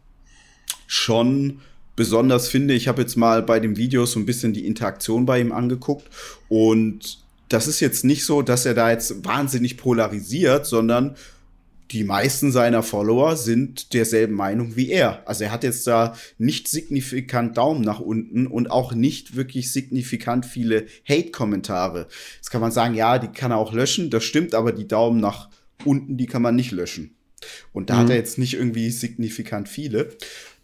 [0.87, 1.61] schon
[1.95, 5.39] besonders finde, ich habe jetzt mal bei dem Video so ein bisschen die Interaktion bei
[5.39, 6.09] ihm angeguckt
[6.49, 7.19] und
[7.51, 11.17] das ist jetzt nicht so, dass er da jetzt wahnsinnig polarisiert, sondern
[11.91, 15.23] die meisten seiner Follower sind derselben Meinung wie er.
[15.29, 20.47] Also er hat jetzt da nicht signifikant Daumen nach unten und auch nicht wirklich signifikant
[20.47, 22.09] viele Hate-Kommentare.
[22.37, 25.21] Jetzt kann man sagen, ja, die kann er auch löschen, das stimmt, aber die Daumen
[25.21, 25.51] nach
[25.85, 27.17] unten, die kann man nicht löschen.
[27.73, 27.99] Und da mhm.
[27.99, 30.11] hat er jetzt nicht irgendwie signifikant viele.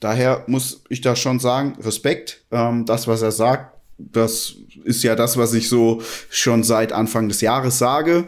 [0.00, 3.80] Daher muss ich da schon sagen, Respekt, ähm, das, was er sagt,
[4.13, 8.25] das ist ja das, was ich so schon seit Anfang des Jahres sage.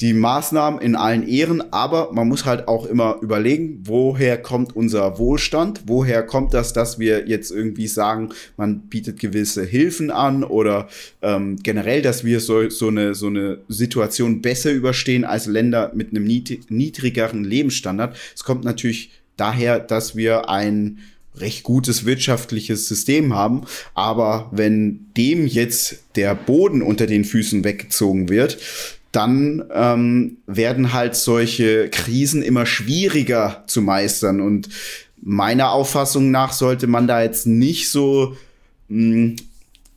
[0.00, 5.18] Die Maßnahmen in allen Ehren, aber man muss halt auch immer überlegen, woher kommt unser
[5.18, 5.82] Wohlstand?
[5.86, 10.88] Woher kommt das, dass wir jetzt irgendwie sagen, man bietet gewisse Hilfen an oder
[11.22, 16.10] ähm, generell, dass wir so, so, eine, so eine Situation besser überstehen als Länder mit
[16.10, 18.16] einem niedrigeren Lebensstandard?
[18.34, 20.98] Es kommt natürlich daher, dass wir ein
[21.36, 23.62] recht gutes wirtschaftliches System haben.
[23.94, 28.58] Aber wenn dem jetzt der Boden unter den Füßen weggezogen wird,
[29.12, 34.40] dann ähm, werden halt solche Krisen immer schwieriger zu meistern.
[34.40, 34.68] Und
[35.20, 38.36] meiner Auffassung nach sollte man da jetzt nicht so,
[38.88, 39.36] mh, hm,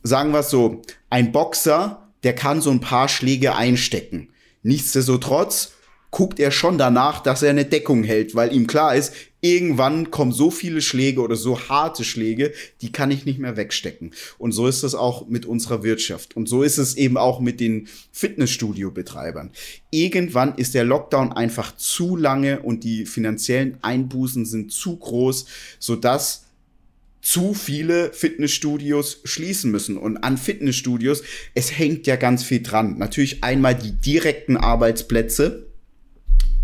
[0.02, 4.28] sagen wir es so, ein Boxer, der kann so ein paar Schläge einstecken.
[4.62, 5.72] Nichtsdestotrotz
[6.10, 10.32] guckt er schon danach, dass er eine Deckung hält, weil ihm klar ist, irgendwann kommen
[10.32, 14.12] so viele Schläge oder so harte Schläge, die kann ich nicht mehr wegstecken.
[14.38, 16.36] Und so ist es auch mit unserer Wirtschaft.
[16.36, 19.50] Und so ist es eben auch mit den Fitnessstudio-Betreibern.
[19.90, 25.46] Irgendwann ist der Lockdown einfach zu lange und die finanziellen Einbußen sind zu groß,
[25.78, 26.44] sodass
[27.20, 29.98] zu viele Fitnessstudios schließen müssen.
[29.98, 31.22] Und an Fitnessstudios,
[31.54, 32.98] es hängt ja ganz viel dran.
[32.98, 35.66] Natürlich einmal die direkten Arbeitsplätze,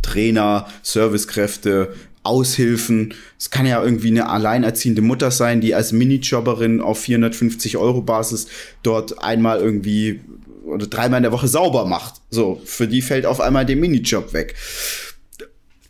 [0.02, 3.14] Trainer, Servicekräfte, Aushilfen.
[3.38, 8.48] Es kann ja irgendwie eine alleinerziehende Mutter sein, die als Minijobberin auf 450 Euro Basis
[8.82, 10.20] dort einmal irgendwie
[10.64, 12.14] oder dreimal in der Woche sauber macht.
[12.30, 14.54] So, für die fällt auf einmal der Minijob weg.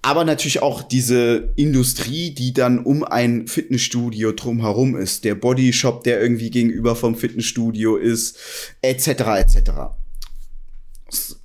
[0.03, 5.25] Aber natürlich auch diese Industrie, die dann um ein Fitnessstudio drumherum ist.
[5.25, 8.37] Der Bodyshop, der irgendwie gegenüber vom Fitnessstudio ist,
[8.83, 9.09] etc.
[9.39, 9.71] etc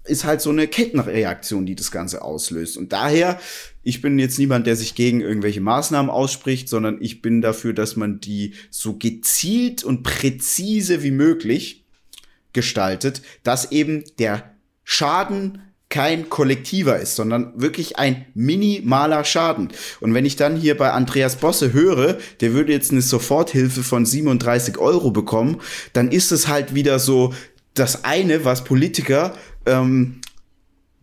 [0.10, 2.78] ist halt so eine Kettenreaktion, die das Ganze auslöst.
[2.78, 3.40] Und daher,
[3.84, 7.96] ich bin jetzt niemand, der sich gegen irgendwelche Maßnahmen ausspricht, sondern ich bin dafür, dass
[7.96, 11.86] man die so gezielt und präzise wie möglich
[12.54, 19.70] gestaltet, dass eben der Schaden kein kollektiver ist, sondern wirklich ein minimaler Schaden.
[20.00, 24.06] Und wenn ich dann hier bei Andreas Bosse höre, der würde jetzt eine Soforthilfe von
[24.06, 25.62] 37 Euro bekommen,
[25.94, 27.34] dann ist es halt wieder so
[27.74, 29.34] das eine, was Politiker
[29.66, 30.19] ähm,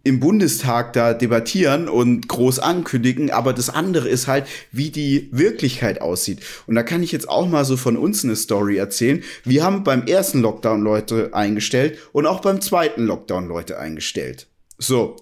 [0.06, 6.00] im Bundestag da debattieren und groß ankündigen, aber das andere ist halt, wie die Wirklichkeit
[6.00, 6.40] aussieht.
[6.66, 9.22] Und da kann ich jetzt auch mal so von uns eine Story erzählen.
[9.44, 14.46] Wir haben beim ersten Lockdown Leute eingestellt und auch beim zweiten Lockdown Leute eingestellt.
[14.78, 15.16] So.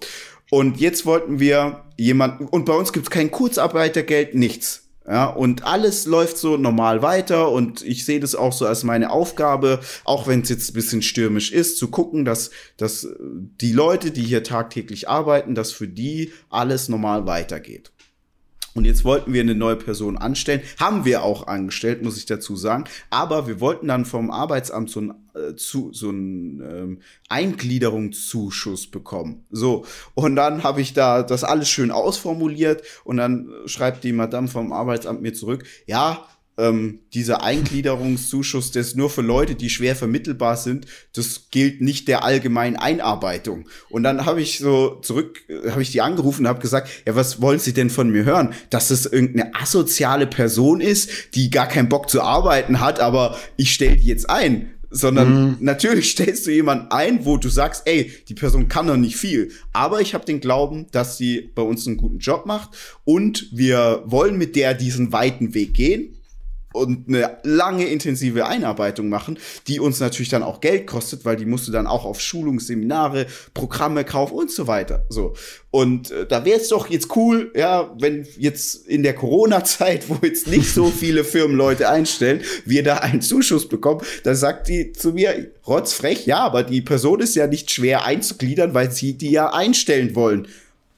[0.51, 4.84] Und jetzt wollten wir jemanden, und bei uns gibt es kein Kurzarbeitergeld, nichts.
[5.07, 9.11] Ja, und alles läuft so normal weiter und ich sehe das auch so als meine
[9.11, 14.09] Aufgabe, auch wenn es jetzt ein bisschen stürmisch ist, zu gucken, dass, dass die Leute,
[14.09, 17.91] die hier tagtäglich arbeiten, dass für die alles normal weitergeht.
[18.75, 20.61] Und jetzt wollten wir eine neue Person anstellen.
[20.77, 22.83] Haben wir auch angestellt, muss ich dazu sagen.
[23.09, 29.45] Aber wir wollten dann vom Arbeitsamt so einen, äh, zu, so einen ähm, Eingliederungszuschuss bekommen.
[29.49, 29.85] So.
[30.13, 32.83] Und dann habe ich da das alles schön ausformuliert.
[33.05, 36.27] Und dann schreibt die Madame vom Arbeitsamt mir zurück, ja,
[36.57, 40.85] ähm, dieser Eingliederungszuschuss, der ist nur für Leute, die schwer vermittelbar sind.
[41.13, 43.67] Das gilt nicht der allgemeinen Einarbeitung.
[43.89, 47.41] Und dann habe ich so zurück, habe ich die angerufen und habe gesagt, ja, was
[47.41, 48.53] wollen Sie denn von mir hören?
[48.69, 53.73] Dass es irgendeine asoziale Person ist, die gar keinen Bock zu arbeiten hat, aber ich
[53.73, 55.57] stelle die jetzt ein sondern mhm.
[55.59, 59.51] natürlich stellst du jemanden ein, wo du sagst, ey, die Person kann noch nicht viel,
[59.73, 62.69] aber ich habe den Glauben, dass sie bei uns einen guten Job macht
[63.03, 66.14] und wir wollen mit der diesen weiten Weg gehen
[66.75, 71.45] und eine lange intensive Einarbeitung machen, die uns natürlich dann auch Geld kostet, weil die
[71.45, 75.05] musst du dann auch auf Schulungsseminare, Programme kaufen und so weiter.
[75.09, 75.33] So.
[75.71, 80.17] Und äh, da wäre es doch jetzt cool, ja, wenn jetzt in der Corona-Zeit, wo
[80.25, 84.93] jetzt nicht so viele Firmen Leute einstellen, wir da einen Zuschuss bekommen, da sagt die
[84.93, 89.31] zu mir, rotzfrech, ja, aber die Person ist ja nicht schwer einzugliedern, weil sie die
[89.31, 90.47] ja einstellen wollen.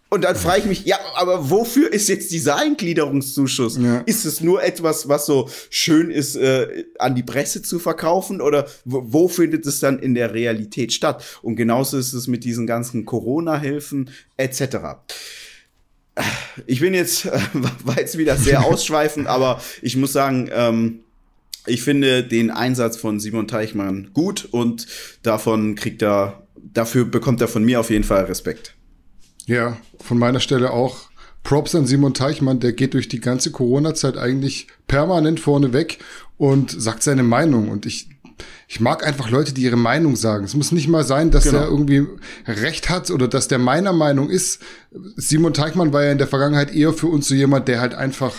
[0.09, 3.77] Und dann frage ich mich, ja, aber wofür ist jetzt dieser Eingliederungszuschuss?
[3.77, 3.99] Ja.
[3.99, 8.39] Ist es nur etwas, was so schön ist, äh, an die Presse zu verkaufen?
[8.39, 11.23] Oder wo, wo, findet es dann in der Realität statt?
[11.41, 14.77] Und genauso ist es mit diesen ganzen Corona-Hilfen etc.
[16.65, 17.39] Ich bin jetzt, äh,
[17.83, 20.99] war jetzt wieder sehr ausschweifend, aber ich muss sagen, ähm,
[21.65, 24.87] ich finde den Einsatz von Simon Teichmann gut und
[25.21, 28.76] davon kriegt er, dafür bekommt er von mir auf jeden Fall Respekt.
[29.47, 31.07] Ja, von meiner Stelle auch
[31.43, 35.99] Props an Simon Teichmann, der geht durch die ganze Corona-Zeit eigentlich permanent vorne weg
[36.37, 37.69] und sagt seine Meinung.
[37.69, 38.09] Und ich,
[38.67, 40.43] ich mag einfach Leute, die ihre Meinung sagen.
[40.43, 41.59] Es muss nicht mal sein, dass genau.
[41.59, 42.05] er irgendwie
[42.45, 44.61] Recht hat oder dass der meiner Meinung ist.
[45.15, 48.33] Simon Teichmann war ja in der Vergangenheit eher für uns so jemand, der halt einfach,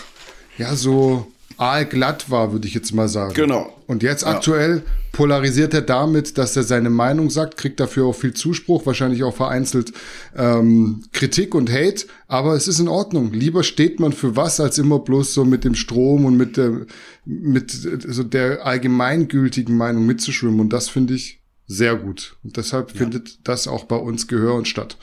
[0.59, 1.25] ja, so
[1.59, 3.33] aalglatt war, würde ich jetzt mal sagen.
[3.33, 3.73] Genau.
[3.85, 4.29] Und jetzt ja.
[4.29, 9.23] aktuell polarisiert er damit, dass er seine Meinung sagt, kriegt dafür auch viel Zuspruch, wahrscheinlich
[9.23, 9.91] auch vereinzelt
[10.37, 13.33] ähm, Kritik und Hate, aber es ist in Ordnung.
[13.33, 16.85] Lieber steht man für was, als immer bloß so mit dem Strom und mit der,
[17.25, 20.61] mit so der allgemeingültigen Meinung mitzuschwimmen.
[20.61, 22.37] Und das finde ich sehr gut.
[22.43, 22.99] Und deshalb ja.
[22.99, 24.97] findet das auch bei uns Gehör und statt.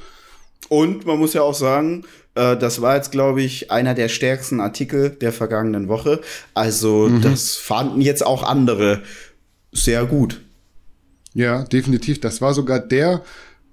[0.69, 2.05] Und man muss ja auch sagen,
[2.37, 6.20] äh, das war jetzt, glaube ich, einer der stärksten Artikel der vergangenen Woche.
[6.55, 7.22] Also mhm.
[7.22, 9.03] das fanden jetzt auch andere
[9.72, 10.40] sehr gut.
[11.35, 12.20] Ja, definitiv.
[12.20, 13.22] Das war sogar der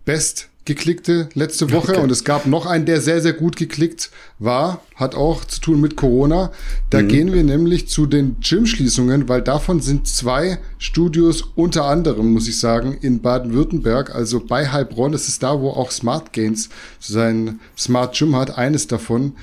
[0.05, 4.81] best geklickte letzte Woche und es gab noch einen, der sehr, sehr gut geklickt war,
[4.95, 6.51] hat auch zu tun mit Corona.
[6.89, 7.07] Da mhm.
[7.09, 12.59] gehen wir nämlich zu den Gym-Schließungen, weil davon sind zwei Studios unter anderem, muss ich
[12.59, 18.15] sagen, in Baden-Württemberg, also bei Heilbronn, das ist da, wo auch Smart Gains sein Smart
[18.17, 19.33] Gym hat, eines davon.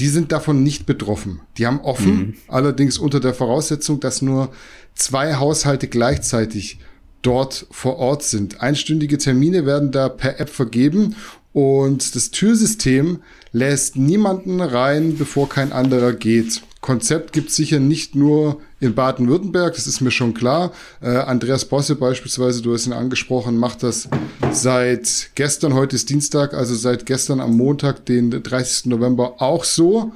[0.00, 1.40] Die sind davon nicht betroffen.
[1.56, 2.34] Die haben offen, mhm.
[2.48, 4.50] allerdings unter der Voraussetzung, dass nur
[4.96, 6.80] zwei Haushalte gleichzeitig
[7.24, 8.60] dort vor Ort sind.
[8.60, 11.16] Einstündige Termine werden da per App vergeben
[11.52, 13.20] und das Türsystem
[13.52, 16.62] lässt niemanden rein, bevor kein anderer geht.
[16.80, 20.72] Konzept gibt sicher nicht nur in Baden-Württemberg, das ist mir schon klar.
[21.00, 24.08] Äh, Andreas Bosse beispielsweise, du hast ihn angesprochen, macht das
[24.52, 28.86] seit gestern, heute ist Dienstag, also seit gestern am Montag, den 30.
[28.86, 30.12] November auch so.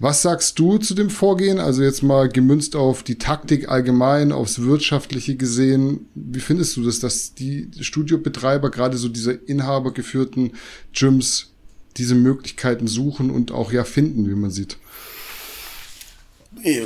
[0.00, 1.58] Was sagst du zu dem Vorgehen?
[1.58, 6.06] Also jetzt mal gemünzt auf die Taktik allgemein, aufs Wirtschaftliche gesehen.
[6.14, 10.52] Wie findest du das, dass die Studiobetreiber, gerade so diese inhabergeführten
[10.92, 11.50] Gyms,
[11.96, 14.76] diese Möglichkeiten suchen und auch ja finden, wie man sieht?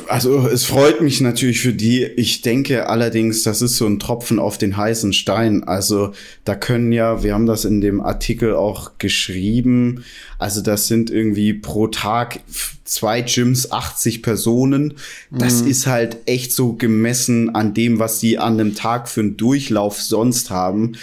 [0.08, 2.04] Also es freut mich natürlich für die.
[2.04, 5.64] Ich denke allerdings, das ist so ein Tropfen auf den heißen Stein.
[5.64, 6.12] Also
[6.44, 10.04] da können ja, wir haben das in dem Artikel auch geschrieben,
[10.38, 12.40] also das sind irgendwie pro Tag
[12.85, 14.94] zwei Gyms, 80 Personen.
[15.31, 15.70] Das mhm.
[15.70, 20.00] ist halt echt so gemessen an dem, was sie an einem Tag für einen Durchlauf
[20.00, 20.96] sonst haben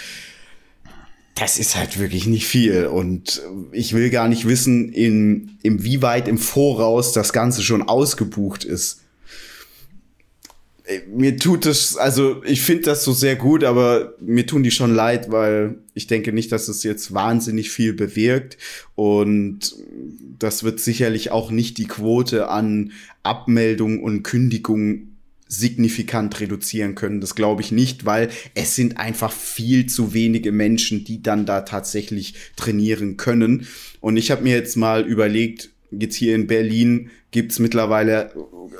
[1.34, 2.86] das ist halt wirklich nicht viel.
[2.86, 9.00] Und ich will gar nicht wissen, in, inwieweit im Voraus das Ganze schon ausgebucht ist.
[10.84, 14.70] Äh, mir tut es, also ich finde das so sehr gut, aber mir tun die
[14.70, 18.58] schon leid, weil ich denke nicht, dass es jetzt wahnsinnig viel bewirkt.
[18.94, 19.76] Und
[20.38, 25.09] das wird sicherlich auch nicht die Quote an Abmeldungen und Kündigungen
[25.50, 27.20] signifikant reduzieren können.
[27.20, 31.62] Das glaube ich nicht, weil es sind einfach viel zu wenige Menschen, die dann da
[31.62, 33.66] tatsächlich trainieren können.
[34.00, 38.32] Und ich habe mir jetzt mal überlegt, jetzt hier in Berlin gibt's mittlerweile,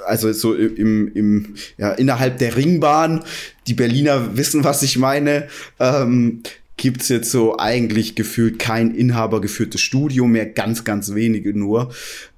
[0.06, 3.24] also so im, im, ja, innerhalb der Ringbahn,
[3.66, 5.48] die Berliner wissen, was ich meine,
[5.80, 6.44] ähm,
[6.76, 11.92] gibt's jetzt so eigentlich gefühlt kein inhabergeführtes Studio mehr, ganz, ganz wenige nur.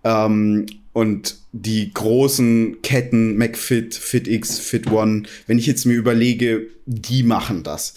[0.05, 7.63] Ähm, und die großen Ketten, McFit, FitX, FitOne, wenn ich jetzt mir überlege, die machen
[7.63, 7.95] das.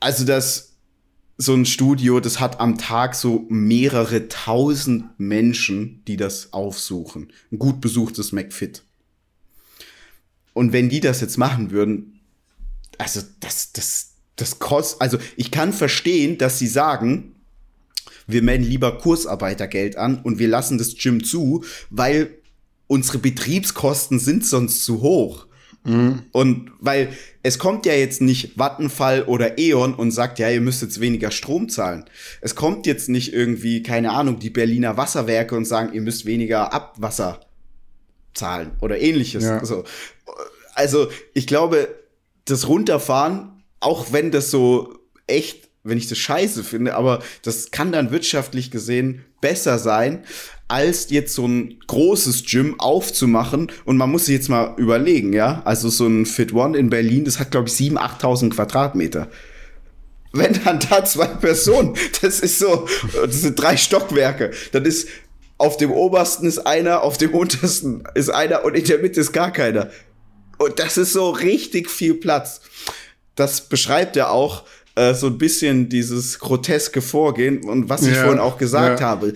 [0.00, 0.74] Also das,
[1.38, 7.32] so ein Studio, das hat am Tag so mehrere tausend Menschen, die das aufsuchen.
[7.52, 8.82] Ein gut besuchtes McFit.
[10.52, 12.20] Und wenn die das jetzt machen würden,
[12.98, 17.36] also das, das, das kostet, also ich kann verstehen, dass sie sagen,
[18.28, 22.38] wir melden lieber Kursarbeitergeld an und wir lassen das Gym zu, weil
[22.86, 25.46] unsere Betriebskosten sind sonst zu hoch.
[25.84, 26.24] Mhm.
[26.32, 27.08] Und weil
[27.42, 31.30] es kommt ja jetzt nicht Vattenfall oder E.ON und sagt, ja, ihr müsst jetzt weniger
[31.30, 32.04] Strom zahlen.
[32.40, 36.72] Es kommt jetzt nicht irgendwie, keine Ahnung, die Berliner Wasserwerke und sagen, ihr müsst weniger
[36.72, 37.40] Abwasser
[38.34, 39.44] zahlen oder ähnliches.
[39.44, 39.58] Ja.
[39.58, 39.84] Also,
[40.74, 41.94] also ich glaube,
[42.44, 47.92] das Runterfahren, auch wenn das so echt wenn ich das scheiße finde, aber das kann
[47.92, 50.24] dann wirtschaftlich gesehen besser sein,
[50.68, 53.72] als jetzt so ein großes Gym aufzumachen.
[53.84, 55.62] Und man muss sich jetzt mal überlegen, ja.
[55.64, 59.28] Also so ein Fit One in Berlin, das hat, glaube ich, 7.000, 8.000 Quadratmeter.
[60.32, 65.08] Wenn dann da zwei Personen, das ist so, das sind drei Stockwerke, dann ist
[65.56, 69.32] auf dem obersten ist einer, auf dem untersten ist einer und in der Mitte ist
[69.32, 69.90] gar keiner.
[70.58, 72.60] Und das ist so richtig viel Platz.
[73.34, 74.64] Das beschreibt ja auch,
[74.98, 79.06] äh, so ein bisschen dieses groteske Vorgehen und was ich ja, vorhin auch gesagt ja.
[79.06, 79.34] habe.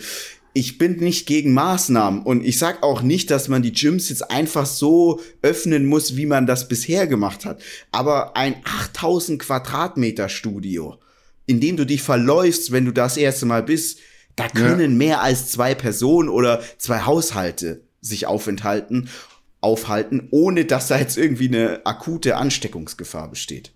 [0.54, 4.30] Ich bin nicht gegen Maßnahmen und ich sag auch nicht, dass man die Gyms jetzt
[4.30, 7.62] einfach so öffnen muss, wie man das bisher gemacht hat.
[7.90, 10.98] Aber ein 8000 Quadratmeter Studio,
[11.46, 14.00] in dem du dich verläufst, wenn du das erste Mal bist,
[14.36, 14.88] da können ja.
[14.88, 19.08] mehr als zwei Personen oder zwei Haushalte sich aufenthalten,
[19.62, 23.72] aufhalten, ohne dass da jetzt irgendwie eine akute Ansteckungsgefahr besteht.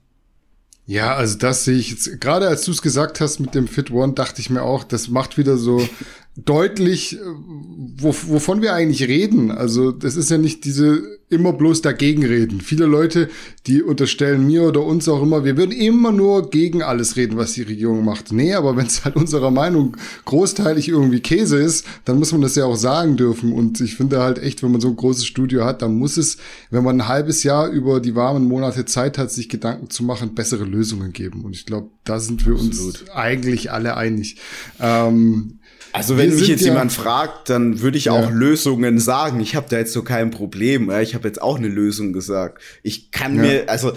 [0.87, 3.91] Ja, also das sehe ich jetzt, gerade als du es gesagt hast mit dem Fit
[3.91, 5.87] One, dachte ich mir auch, das macht wieder so
[6.37, 7.19] deutlich, äh,
[7.99, 9.51] wo, wovon wir eigentlich reden.
[9.51, 12.61] Also das ist ja nicht diese immer bloß dagegen reden.
[12.61, 13.29] Viele Leute,
[13.67, 17.55] die unterstellen mir oder uns auch immer, wir würden immer nur gegen alles reden, was
[17.55, 18.31] die Regierung macht.
[18.33, 22.55] Nee, aber wenn es halt unserer Meinung großteilig irgendwie Käse ist, dann muss man das
[22.55, 23.53] ja auch sagen dürfen.
[23.53, 26.37] Und ich finde halt echt, wenn man so ein großes Studio hat, dann muss es,
[26.71, 30.35] wenn man ein halbes Jahr über die warmen Monate Zeit hat, sich Gedanken zu machen,
[30.35, 31.45] bessere Lösungen geben.
[31.45, 33.01] Und ich glaube, da sind wir Absolut.
[33.01, 34.37] uns eigentlich alle einig.
[34.79, 35.59] Ähm,
[35.97, 38.13] also wenn mich jetzt ja, jemand fragt, dann würde ich ja.
[38.13, 39.41] auch Lösungen sagen.
[39.41, 40.91] Ich habe da jetzt so kein Problem.
[41.01, 42.61] Ich habe jetzt auch eine Lösung gesagt.
[42.83, 43.43] Ich kann ja.
[43.43, 43.93] mir, also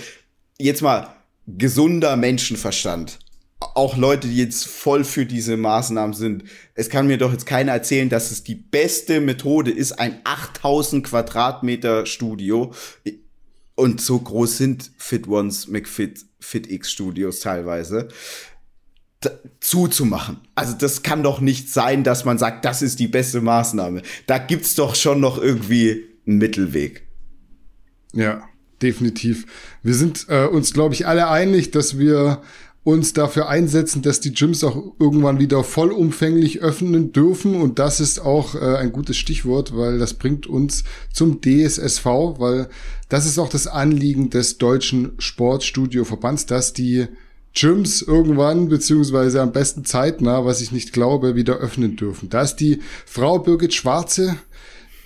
[0.58, 1.14] jetzt mal
[1.46, 3.20] gesunder Menschenverstand.
[3.60, 6.46] Auch Leute, die jetzt voll für diese Maßnahmen sind.
[6.74, 11.06] Es kann mir doch jetzt keiner erzählen, dass es die beste Methode ist, ein 8000
[11.06, 12.72] Quadratmeter Studio.
[13.76, 18.08] Und so groß sind Fit Ones, McFit, FitX Studios teilweise
[19.60, 20.38] zuzumachen.
[20.56, 24.02] Also das kann doch nicht sein, dass man sagt, das ist die beste Maßnahme.
[24.28, 27.04] Da gibt's doch schon noch irgendwie einen Mittelweg.
[28.14, 28.44] Ja,
[28.82, 29.46] definitiv.
[29.84, 32.42] Wir sind äh, uns, glaube ich, alle einig, dass wir
[32.84, 37.56] uns dafür einsetzen, dass die Gyms auch irgendwann wieder vollumfänglich öffnen dürfen.
[37.56, 42.70] Und das ist auch äh, ein gutes Stichwort, weil das bringt uns zum DSSV, weil
[43.10, 47.08] das ist auch das Anliegen des Deutschen Sportstudioverbands, dass die
[47.54, 52.30] Gyms irgendwann, beziehungsweise am besten zeitnah, was ich nicht glaube, wieder öffnen dürfen.
[52.30, 54.36] Da ist die Frau Birgit Schwarze,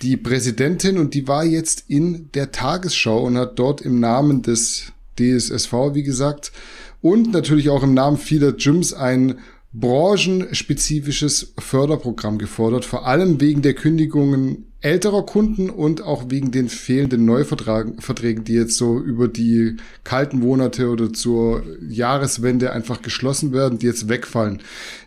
[0.02, 4.92] die Präsidentin, und die war jetzt in der Tagesschau und hat dort im Namen des
[5.18, 6.52] DSSV, wie gesagt,
[7.00, 9.38] und natürlich auch im Namen vieler Gyms ein
[9.72, 17.24] branchenspezifisches Förderprogramm gefordert, vor allem wegen der Kündigungen älterer Kunden und auch wegen den fehlenden
[17.24, 23.86] Neuverträgen, die jetzt so über die kalten Monate oder zur Jahreswende einfach geschlossen werden, die
[23.86, 24.60] jetzt wegfallen.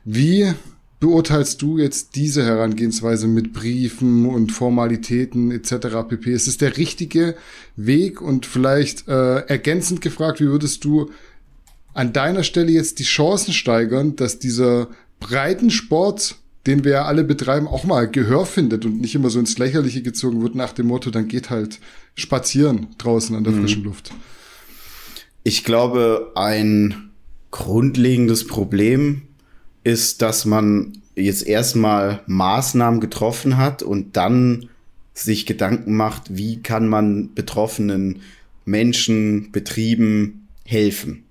[0.03, 0.51] Wie
[0.99, 6.09] beurteilst du jetzt diese Herangehensweise mit Briefen und Formalitäten etc.
[6.09, 6.31] pp?
[6.31, 7.35] Ist es der richtige
[7.75, 11.11] Weg und vielleicht äh, ergänzend gefragt, wie würdest du
[11.93, 14.87] an deiner Stelle jetzt die Chancen steigern, dass dieser
[15.19, 16.35] Breitensport,
[16.67, 20.01] den wir ja alle betreiben, auch mal Gehör findet und nicht immer so ins Lächerliche
[20.01, 21.79] gezogen wird nach dem Motto, dann geht halt
[22.15, 23.61] spazieren draußen an der mhm.
[23.61, 24.13] frischen Luft.
[25.43, 27.09] Ich glaube, ein
[27.51, 29.23] grundlegendes Problem
[29.83, 34.69] ist, dass man jetzt erstmal Maßnahmen getroffen hat und dann
[35.13, 38.21] sich Gedanken macht, wie kann man betroffenen
[38.65, 41.23] Menschen, Betrieben helfen.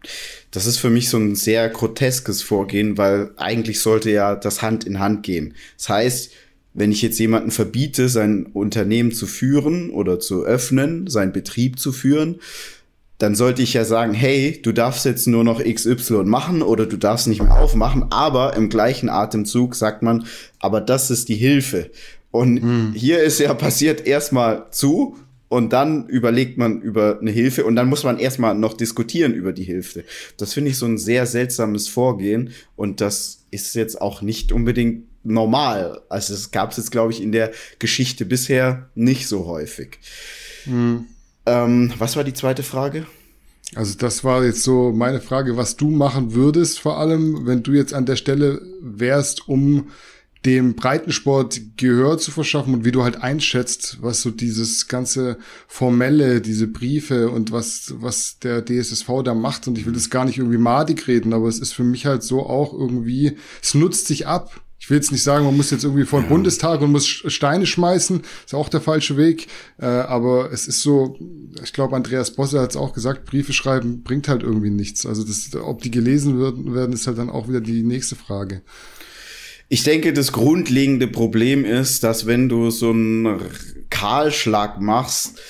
[0.50, 4.84] Das ist für mich so ein sehr groteskes Vorgehen, weil eigentlich sollte ja das Hand
[4.84, 5.54] in Hand gehen.
[5.76, 6.32] Das heißt,
[6.72, 11.92] wenn ich jetzt jemanden verbiete, sein Unternehmen zu führen oder zu öffnen, seinen Betrieb zu
[11.92, 12.40] führen,
[13.18, 16.96] dann sollte ich ja sagen, hey, du darfst jetzt nur noch XY machen oder du
[16.96, 20.26] darfst nicht mehr aufmachen, aber im gleichen Atemzug sagt man,
[20.58, 21.90] aber das ist die Hilfe.
[22.30, 22.92] Und mhm.
[22.94, 25.16] hier ist ja passiert erstmal zu
[25.48, 29.52] und dann überlegt man über eine Hilfe und dann muss man erstmal noch diskutieren über
[29.52, 30.04] die Hilfe.
[30.36, 35.04] Das finde ich so ein sehr seltsames Vorgehen und das ist jetzt auch nicht unbedingt
[35.24, 36.00] normal.
[36.08, 39.98] Also es gab es jetzt, glaube ich, in der Geschichte bisher nicht so häufig.
[40.66, 41.06] Mhm.
[41.46, 43.06] Ähm, was war die zweite Frage?
[43.74, 47.72] Also das war jetzt so meine Frage, was du machen würdest, vor allem, wenn du
[47.72, 49.90] jetzt an der Stelle wärst, um
[50.46, 56.40] dem Breitensport Gehör zu verschaffen und wie du halt einschätzt, was so dieses ganze formelle,
[56.40, 59.66] diese Briefe und was, was der DSSV da macht.
[59.66, 62.22] Und ich will das gar nicht irgendwie madig reden, aber es ist für mich halt
[62.22, 65.84] so auch irgendwie, es nutzt sich ab ich will jetzt nicht sagen, man muss jetzt
[65.84, 66.28] irgendwie vor den ja.
[66.28, 69.48] Bundestag und muss Steine schmeißen, ist auch der falsche Weg.
[69.78, 71.18] Äh, aber es ist so,
[71.64, 75.06] ich glaube, Andreas Bosse hat es auch gesagt, Briefe schreiben bringt halt irgendwie nichts.
[75.06, 78.62] Also das, ob die gelesen werden, werden, ist halt dann auch wieder die nächste Frage.
[79.68, 83.40] Ich denke, das grundlegende Problem ist, dass wenn du so einen
[83.90, 85.40] Kahlschlag machst,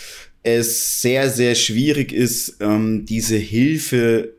[0.42, 4.32] es sehr, sehr schwierig ist, ähm, diese Hilfe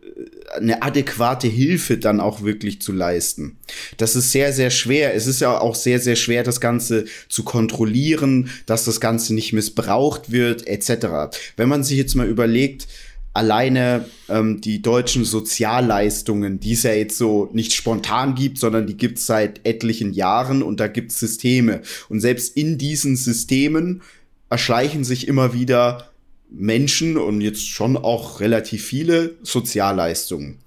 [0.56, 3.58] eine adäquate Hilfe dann auch wirklich zu leisten.
[3.98, 5.14] Das ist sehr, sehr schwer.
[5.14, 9.54] Es ist ja auch sehr, sehr schwer, das Ganze zu kontrollieren, dass das Ganze nicht
[9.54, 11.38] missbraucht wird, etc.
[11.58, 12.88] Wenn man sich jetzt mal überlegt,
[13.38, 18.98] alleine ähm, die deutschen Sozialleistungen, die es ja jetzt so nicht spontan gibt, sondern die
[18.98, 21.82] gibt es seit etlichen Jahren und da gibt es Systeme.
[22.10, 24.02] Und selbst in diesen Systemen
[24.50, 26.10] erschleichen sich immer wieder
[26.50, 30.58] Menschen und jetzt schon auch relativ viele Sozialleistungen.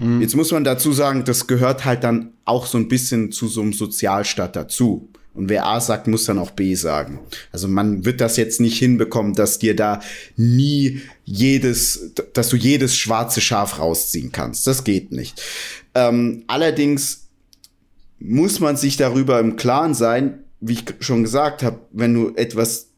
[0.00, 0.20] Mhm.
[0.20, 3.62] Jetzt muss man dazu sagen, das gehört halt dann auch so ein bisschen zu so
[3.62, 5.09] einem Sozialstaat dazu.
[5.34, 7.20] Und wer A sagt, muss dann auch B sagen.
[7.52, 10.00] Also man wird das jetzt nicht hinbekommen, dass dir da
[10.36, 14.66] nie jedes, dass du jedes schwarze Schaf rausziehen kannst.
[14.66, 15.40] Das geht nicht.
[15.94, 17.28] Ähm, allerdings
[18.18, 22.90] muss man sich darüber im Klaren sein, wie ich schon gesagt habe, wenn du etwas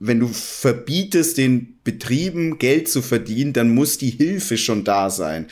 [0.00, 5.46] wenn du verbietest, den Betrieben Geld zu verdienen, dann muss die Hilfe schon da sein.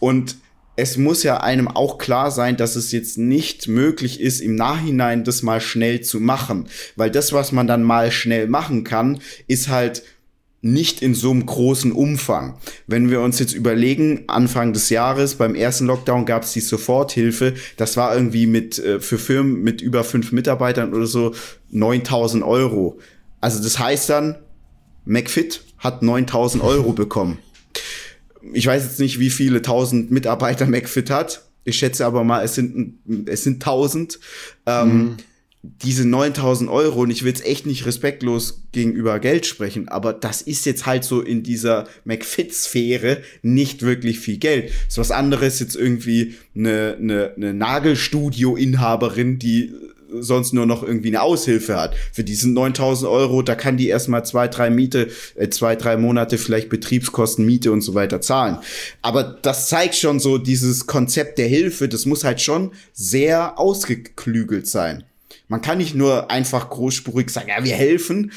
[0.00, 0.36] Und
[0.76, 5.24] es muss ja einem auch klar sein, dass es jetzt nicht möglich ist, im Nachhinein
[5.24, 6.68] das mal schnell zu machen.
[6.96, 10.02] Weil das, was man dann mal schnell machen kann, ist halt
[10.64, 12.58] nicht in so einem großen Umfang.
[12.86, 17.52] Wenn wir uns jetzt überlegen, Anfang des Jahres beim ersten Lockdown gab es die Soforthilfe.
[17.76, 21.34] Das war irgendwie mit äh, für Firmen mit über fünf Mitarbeitern oder so
[21.70, 22.98] 9000 Euro.
[23.42, 24.36] Also das heißt dann,
[25.04, 27.38] McFit hat 9000 Euro bekommen.
[28.52, 31.44] Ich weiß jetzt nicht, wie viele tausend Mitarbeiter McFit hat.
[31.64, 34.18] Ich schätze aber mal, es sind, es sind 1000.
[34.66, 35.16] Ähm, mhm.
[35.62, 40.42] Diese 9000 Euro, und ich will jetzt echt nicht respektlos gegenüber Geld sprechen, aber das
[40.42, 44.70] ist jetzt halt so in dieser McFit-Sphäre nicht wirklich viel Geld.
[44.86, 49.72] ist was anderes jetzt irgendwie eine, eine, eine Nagelstudio-Inhaberin, die
[50.20, 51.94] sonst nur noch irgendwie eine Aushilfe hat.
[52.12, 56.38] Für diesen 9000 Euro, da kann die erstmal zwei, drei Miete, äh, zwei, drei Monate
[56.38, 58.58] vielleicht Betriebskosten, Miete und so weiter zahlen.
[59.02, 64.66] Aber das zeigt schon so dieses Konzept der Hilfe, das muss halt schon sehr ausgeklügelt
[64.66, 65.04] sein.
[65.48, 68.32] Man kann nicht nur einfach großspurig sagen, ja, wir helfen.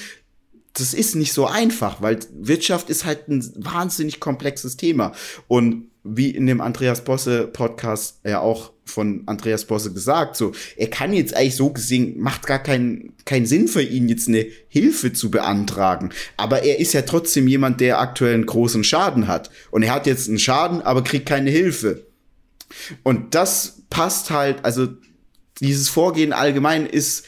[0.74, 5.14] Das ist nicht so einfach, weil Wirtschaft ist halt ein wahnsinnig komplexes Thema.
[5.48, 10.90] Und wie in dem Andreas Bosse Podcast ja auch von Andreas Bosse gesagt, so, er
[10.90, 15.14] kann jetzt eigentlich so gesehen, macht gar keinen, keinen Sinn für ihn, jetzt eine Hilfe
[15.14, 16.12] zu beantragen.
[16.38, 19.50] Aber er ist ja trotzdem jemand, der aktuell einen großen Schaden hat.
[19.72, 22.08] Und er hat jetzt einen Schaden, aber kriegt keine Hilfe.
[23.04, 24.88] Und das passt halt, also
[25.60, 27.26] dieses Vorgehen allgemein ist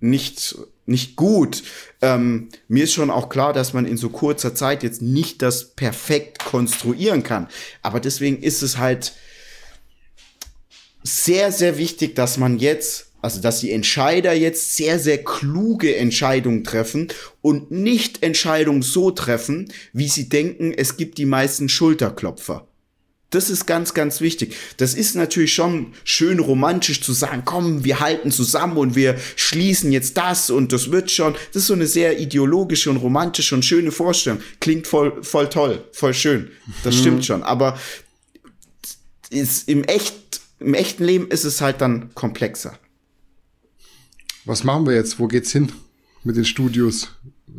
[0.00, 0.56] nicht
[0.86, 1.62] nicht gut.
[2.02, 5.70] Ähm, mir ist schon auch klar, dass man in so kurzer Zeit jetzt nicht das
[5.74, 7.48] perfekt konstruieren kann.
[7.80, 9.12] Aber deswegen ist es halt
[11.04, 16.64] sehr, sehr wichtig, dass man jetzt, also dass die Entscheider jetzt sehr, sehr kluge Entscheidungen
[16.64, 17.08] treffen
[17.40, 22.66] und nicht Entscheidungen so treffen, wie sie denken, es gibt die meisten Schulterklopfer.
[23.32, 24.54] Das ist ganz, ganz wichtig.
[24.76, 29.90] Das ist natürlich schon schön romantisch zu sagen, komm, wir halten zusammen und wir schließen
[29.90, 31.32] jetzt das und das wird schon.
[31.52, 34.40] Das ist so eine sehr ideologische und romantische und schöne Vorstellung.
[34.60, 36.50] Klingt voll, voll toll, voll schön.
[36.84, 37.00] Das mhm.
[37.00, 37.42] stimmt schon.
[37.42, 37.78] Aber
[39.30, 42.78] ist im, echt, im echten Leben ist es halt dann komplexer.
[44.44, 45.18] Was machen wir jetzt?
[45.18, 45.72] Wo geht's hin
[46.22, 47.08] mit den Studios?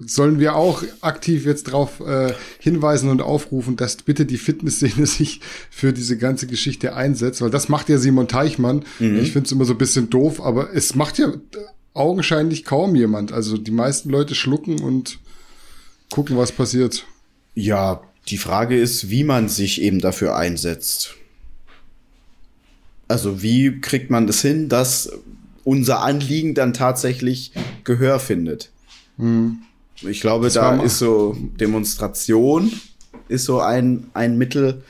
[0.05, 5.41] Sollen wir auch aktiv jetzt darauf äh, hinweisen und aufrufen, dass bitte die Fitnessszene sich
[5.69, 8.83] für diese ganze Geschichte einsetzt, weil das macht ja Simon Teichmann.
[8.99, 9.19] Mhm.
[9.19, 11.33] Ich finde es immer so ein bisschen doof, aber es macht ja
[11.93, 13.31] augenscheinlich kaum jemand.
[13.31, 15.19] Also die meisten Leute schlucken und
[16.09, 17.05] gucken, was passiert.
[17.55, 21.15] Ja, die Frage ist, wie man sich eben dafür einsetzt.
[23.07, 25.11] Also wie kriegt man das hin, dass
[25.63, 27.51] unser Anliegen dann tatsächlich
[27.83, 28.71] Gehör findet?
[29.17, 29.59] Mhm.
[30.01, 32.71] Ich glaube, das da ist so Demonstration
[33.27, 34.83] ist so ein, ein Mittel.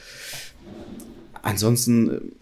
[1.41, 2.33] Ansonsten,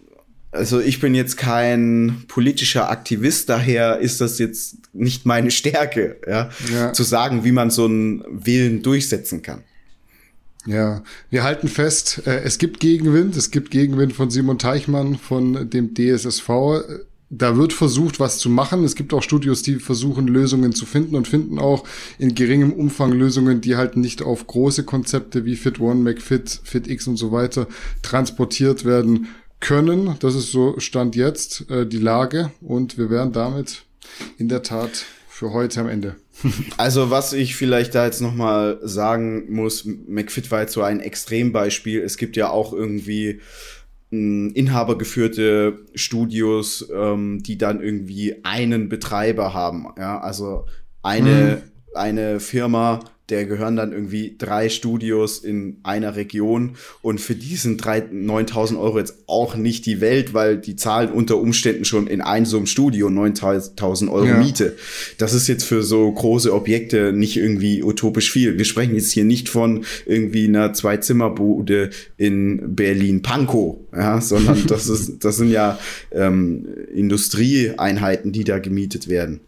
[0.52, 6.50] also ich bin jetzt kein politischer Aktivist, daher ist das jetzt nicht meine Stärke, ja,
[6.74, 6.94] ja.
[6.94, 9.64] zu sagen, wie man so einen Willen durchsetzen kann.
[10.68, 15.70] Ja, wir halten fest, äh, es gibt Gegenwind, es gibt Gegenwind von Simon Teichmann, von
[15.72, 16.50] dem DSSV
[17.34, 18.84] da wird versucht, was zu machen.
[18.84, 21.86] Es gibt auch Studios, die versuchen, Lösungen zu finden und finden auch
[22.20, 27.08] in geringem Umfang Lösungen, die halt nicht auf große Konzepte wie Fit One, McFit, FitX
[27.08, 27.68] und so weiter
[28.02, 29.30] transportiert werden
[29.62, 30.18] können.
[30.20, 33.84] Das ist so Stand jetzt äh, die Lage und wir wären damit
[34.38, 36.18] in der Tat für heute am Ende.
[36.78, 41.00] also was ich vielleicht da jetzt noch mal sagen muss, McFit war jetzt so ein
[41.00, 42.02] Extrembeispiel.
[42.02, 43.40] Es gibt ja auch irgendwie
[44.12, 49.88] inhabergeführte Studios, ähm, die dann irgendwie einen Betreiber haben.
[49.98, 50.66] Ja, also
[51.02, 51.71] eine, mhm.
[51.94, 58.04] Eine Firma, der gehören dann irgendwie drei Studios in einer Region und für diesen drei
[58.12, 62.46] 9000 Euro jetzt auch nicht die Welt, weil die zahlen unter Umständen schon in einem
[62.46, 64.38] so einem Studio 9000 Euro ja.
[64.38, 64.76] Miete.
[65.18, 68.58] Das ist jetzt für so große Objekte nicht irgendwie utopisch viel.
[68.58, 75.24] Wir sprechen jetzt hier nicht von irgendwie einer Zwei-Zimmer-Bude in Berlin-Pankow, ja, sondern das ist,
[75.24, 75.80] das sind ja
[76.12, 79.40] ähm, Industrieeinheiten, die da gemietet werden.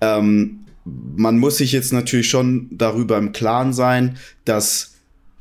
[0.00, 0.60] Ähm,
[1.16, 4.94] man muss sich jetzt natürlich schon darüber im Klaren sein, dass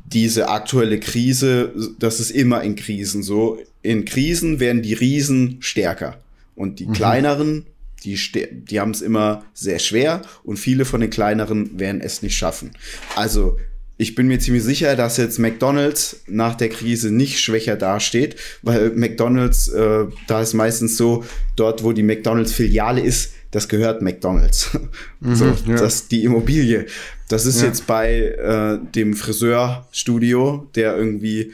[0.05, 3.59] diese aktuelle Krise, das ist immer in Krisen so.
[3.81, 6.19] In Krisen werden die Riesen stärker
[6.55, 6.93] und die mhm.
[6.93, 7.65] kleineren,
[8.03, 8.17] die,
[8.51, 12.71] die haben es immer sehr schwer und viele von den kleineren werden es nicht schaffen.
[13.15, 13.57] Also
[13.97, 18.91] ich bin mir ziemlich sicher, dass jetzt McDonald's nach der Krise nicht schwächer dasteht, weil
[18.91, 21.25] McDonald's, äh, da ist meistens so,
[21.55, 24.77] dort wo die McDonald's Filiale ist, das gehört McDonalds.
[25.19, 25.77] Mhm, so, ja.
[25.77, 26.85] das die Immobilie.
[27.27, 27.67] Das ist ja.
[27.67, 31.53] jetzt bei äh, dem Friseurstudio, der irgendwie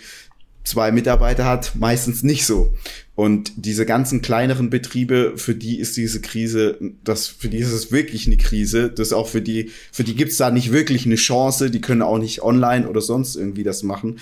[0.65, 2.73] zwei Mitarbeiter hat, meistens nicht so.
[3.15, 7.91] Und diese ganzen kleineren Betriebe, für die ist diese Krise, das, für die ist es
[7.91, 8.89] wirklich eine Krise.
[8.89, 11.69] Das auch für die, für die gibt's da nicht wirklich eine Chance.
[11.69, 14.19] Die können auch nicht online oder sonst irgendwie das machen.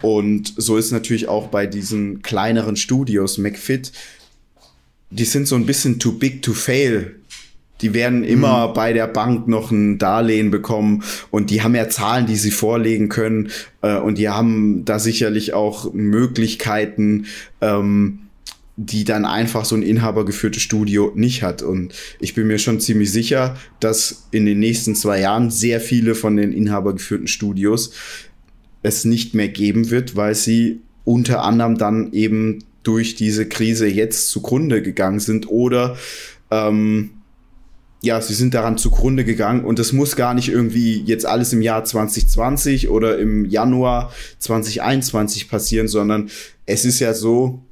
[0.00, 3.36] Und so ist natürlich auch bei diesen kleineren Studios.
[3.36, 3.92] McFit
[5.10, 7.16] die sind so ein bisschen too big to fail.
[7.80, 8.74] Die werden immer mhm.
[8.74, 13.08] bei der Bank noch ein Darlehen bekommen und die haben ja Zahlen, die sie vorlegen
[13.08, 13.50] können
[13.82, 17.26] äh, und die haben da sicherlich auch Möglichkeiten,
[17.60, 18.20] ähm,
[18.76, 21.62] die dann einfach so ein inhabergeführtes Studio nicht hat.
[21.62, 26.14] Und ich bin mir schon ziemlich sicher, dass in den nächsten zwei Jahren sehr viele
[26.14, 27.92] von den inhabergeführten Studios
[28.82, 34.30] es nicht mehr geben wird, weil sie unter anderem dann eben durch diese Krise jetzt
[34.30, 35.96] zugrunde gegangen sind oder
[36.50, 37.10] ähm,
[38.02, 41.60] ja, sie sind daran zugrunde gegangen und das muss gar nicht irgendwie jetzt alles im
[41.60, 46.30] Jahr 2020 oder im Januar 2021 passieren, sondern
[46.64, 47.62] es ist ja so,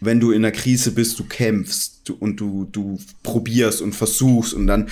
[0.00, 4.66] wenn du in der Krise bist, du kämpfst und du, du probierst und versuchst und
[4.66, 4.88] dann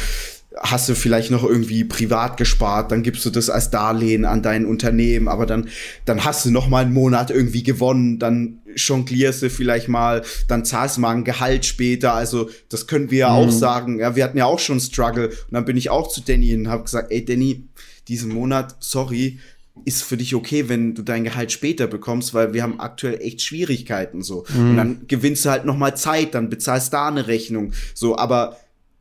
[0.61, 4.67] hast du vielleicht noch irgendwie privat gespart, dann gibst du das als Darlehen an dein
[4.67, 5.69] Unternehmen, aber dann,
[6.05, 10.65] dann hast du noch mal einen Monat irgendwie gewonnen, dann jonglierst du vielleicht mal, dann
[10.65, 13.37] zahlst du mal ein Gehalt später, also das können wir ja mhm.
[13.37, 16.21] auch sagen, ja, wir hatten ja auch schon Struggle und dann bin ich auch zu
[16.21, 17.65] Danny und habe gesagt, ey Danny,
[18.09, 19.39] diesen Monat, sorry,
[19.85, 23.43] ist für dich okay, wenn du dein Gehalt später bekommst, weil wir haben aktuell echt
[23.43, 24.45] Schwierigkeiten so.
[24.55, 24.71] Mhm.
[24.71, 28.57] Und dann gewinnst du halt noch mal Zeit, dann bezahlst da eine Rechnung, so, aber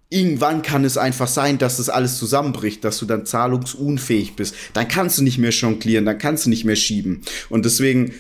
[0.10, 4.56] irgendwann kann es einfach sein, dass das alles zusammenbricht, dass du dann zahlungsunfähig bist.
[4.74, 7.24] Dann kannst du nicht mehr jonglieren, dann kannst du nicht mehr schieben.
[7.50, 8.14] Und deswegen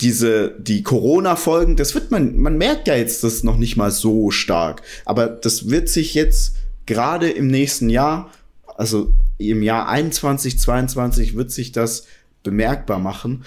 [0.00, 4.30] diese, die Corona-Folgen, das wird man, man merkt ja jetzt das noch nicht mal so
[4.30, 4.82] stark.
[5.04, 6.54] Aber das wird sich jetzt
[6.86, 8.30] gerade im nächsten Jahr,
[8.76, 12.06] also im Jahr 21, 22 wird sich das
[12.42, 13.44] bemerkbar machen.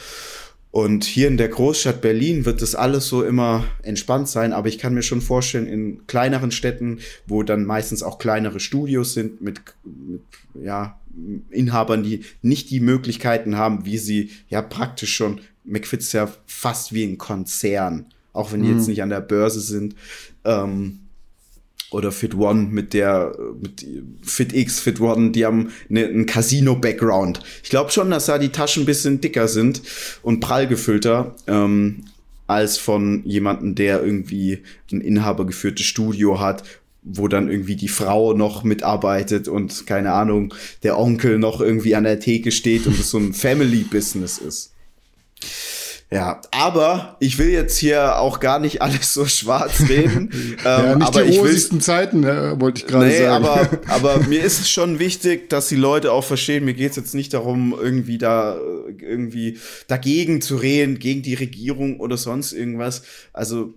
[0.72, 4.78] Und hier in der Großstadt Berlin wird das alles so immer entspannt sein, aber ich
[4.78, 9.62] kann mir schon vorstellen, in kleineren Städten, wo dann meistens auch kleinere Studios sind mit,
[9.84, 10.22] mit
[10.54, 10.98] ja,
[11.50, 16.94] Inhabern, die nicht die Möglichkeiten haben, wie sie ja praktisch schon, McFit ist ja fast
[16.94, 18.78] wie ein Konzern, auch wenn die mhm.
[18.78, 19.96] jetzt nicht an der Börse sind.
[20.46, 21.00] Ähm,
[21.92, 23.86] oder Fit One mit der mit
[24.24, 27.42] Fit X, Fit One, die haben ne, einen Casino-Background.
[27.64, 29.82] Ich glaube schon, dass da die Taschen ein bisschen dicker sind
[30.24, 32.06] und prall gefüllter ähm,
[32.48, 36.64] als von jemandem, der irgendwie ein inhabergeführtes Studio hat,
[37.04, 42.04] wo dann irgendwie die Frau noch mitarbeitet und keine Ahnung, der Onkel noch irgendwie an
[42.04, 44.71] der Theke steht und es so ein Family-Business ist.
[46.14, 50.30] Ja, aber ich will jetzt hier auch gar nicht alles so schwarz reden.
[50.64, 53.46] ja, ähm, nicht aber die rosigsten Zeiten, äh, wollte ich gerade nee, sagen.
[53.46, 57.16] Aber, aber mir ist es schon wichtig, dass die Leute auch verstehen, mir geht's jetzt
[57.16, 58.58] nicht darum, irgendwie da
[59.00, 59.58] irgendwie
[59.88, 63.04] dagegen zu reden, gegen die Regierung oder sonst irgendwas.
[63.32, 63.74] Also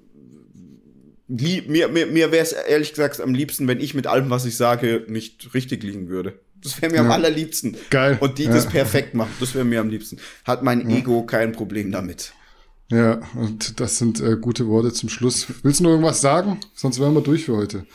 [1.28, 4.56] mir, mir, mir wäre es ehrlich gesagt am liebsten, wenn ich mit allem, was ich
[4.56, 6.40] sage, nicht richtig liegen würde.
[6.64, 7.04] Das wäre mir ja.
[7.04, 7.76] am allerliebsten.
[7.90, 8.16] Geil.
[8.20, 8.52] Und die ja.
[8.52, 9.30] das perfekt machen.
[9.38, 10.16] Das wäre mir am liebsten.
[10.44, 10.96] Hat mein ja.
[10.96, 12.32] Ego kein Problem damit.
[12.90, 15.46] Ja, und das sind äh, gute Worte zum Schluss.
[15.62, 16.58] Willst du noch irgendwas sagen?
[16.74, 17.86] Sonst wären wir durch für heute.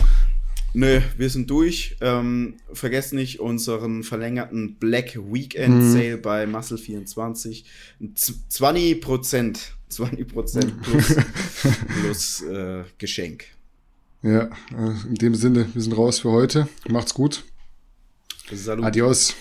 [0.73, 1.97] Nö, wir sind durch.
[2.01, 5.91] Ähm, vergesst nicht unseren verlängerten Black Weekend hm.
[5.91, 7.65] Sale bei Muscle 24.
[8.15, 9.73] 20 Prozent.
[9.89, 11.15] 20 Prozent plus,
[12.01, 13.45] plus äh, Geschenk.
[14.21, 16.67] Ja, äh, in dem Sinne, wir sind raus für heute.
[16.87, 17.43] Macht's gut.
[18.55, 18.85] Salut.
[18.85, 19.35] Adios.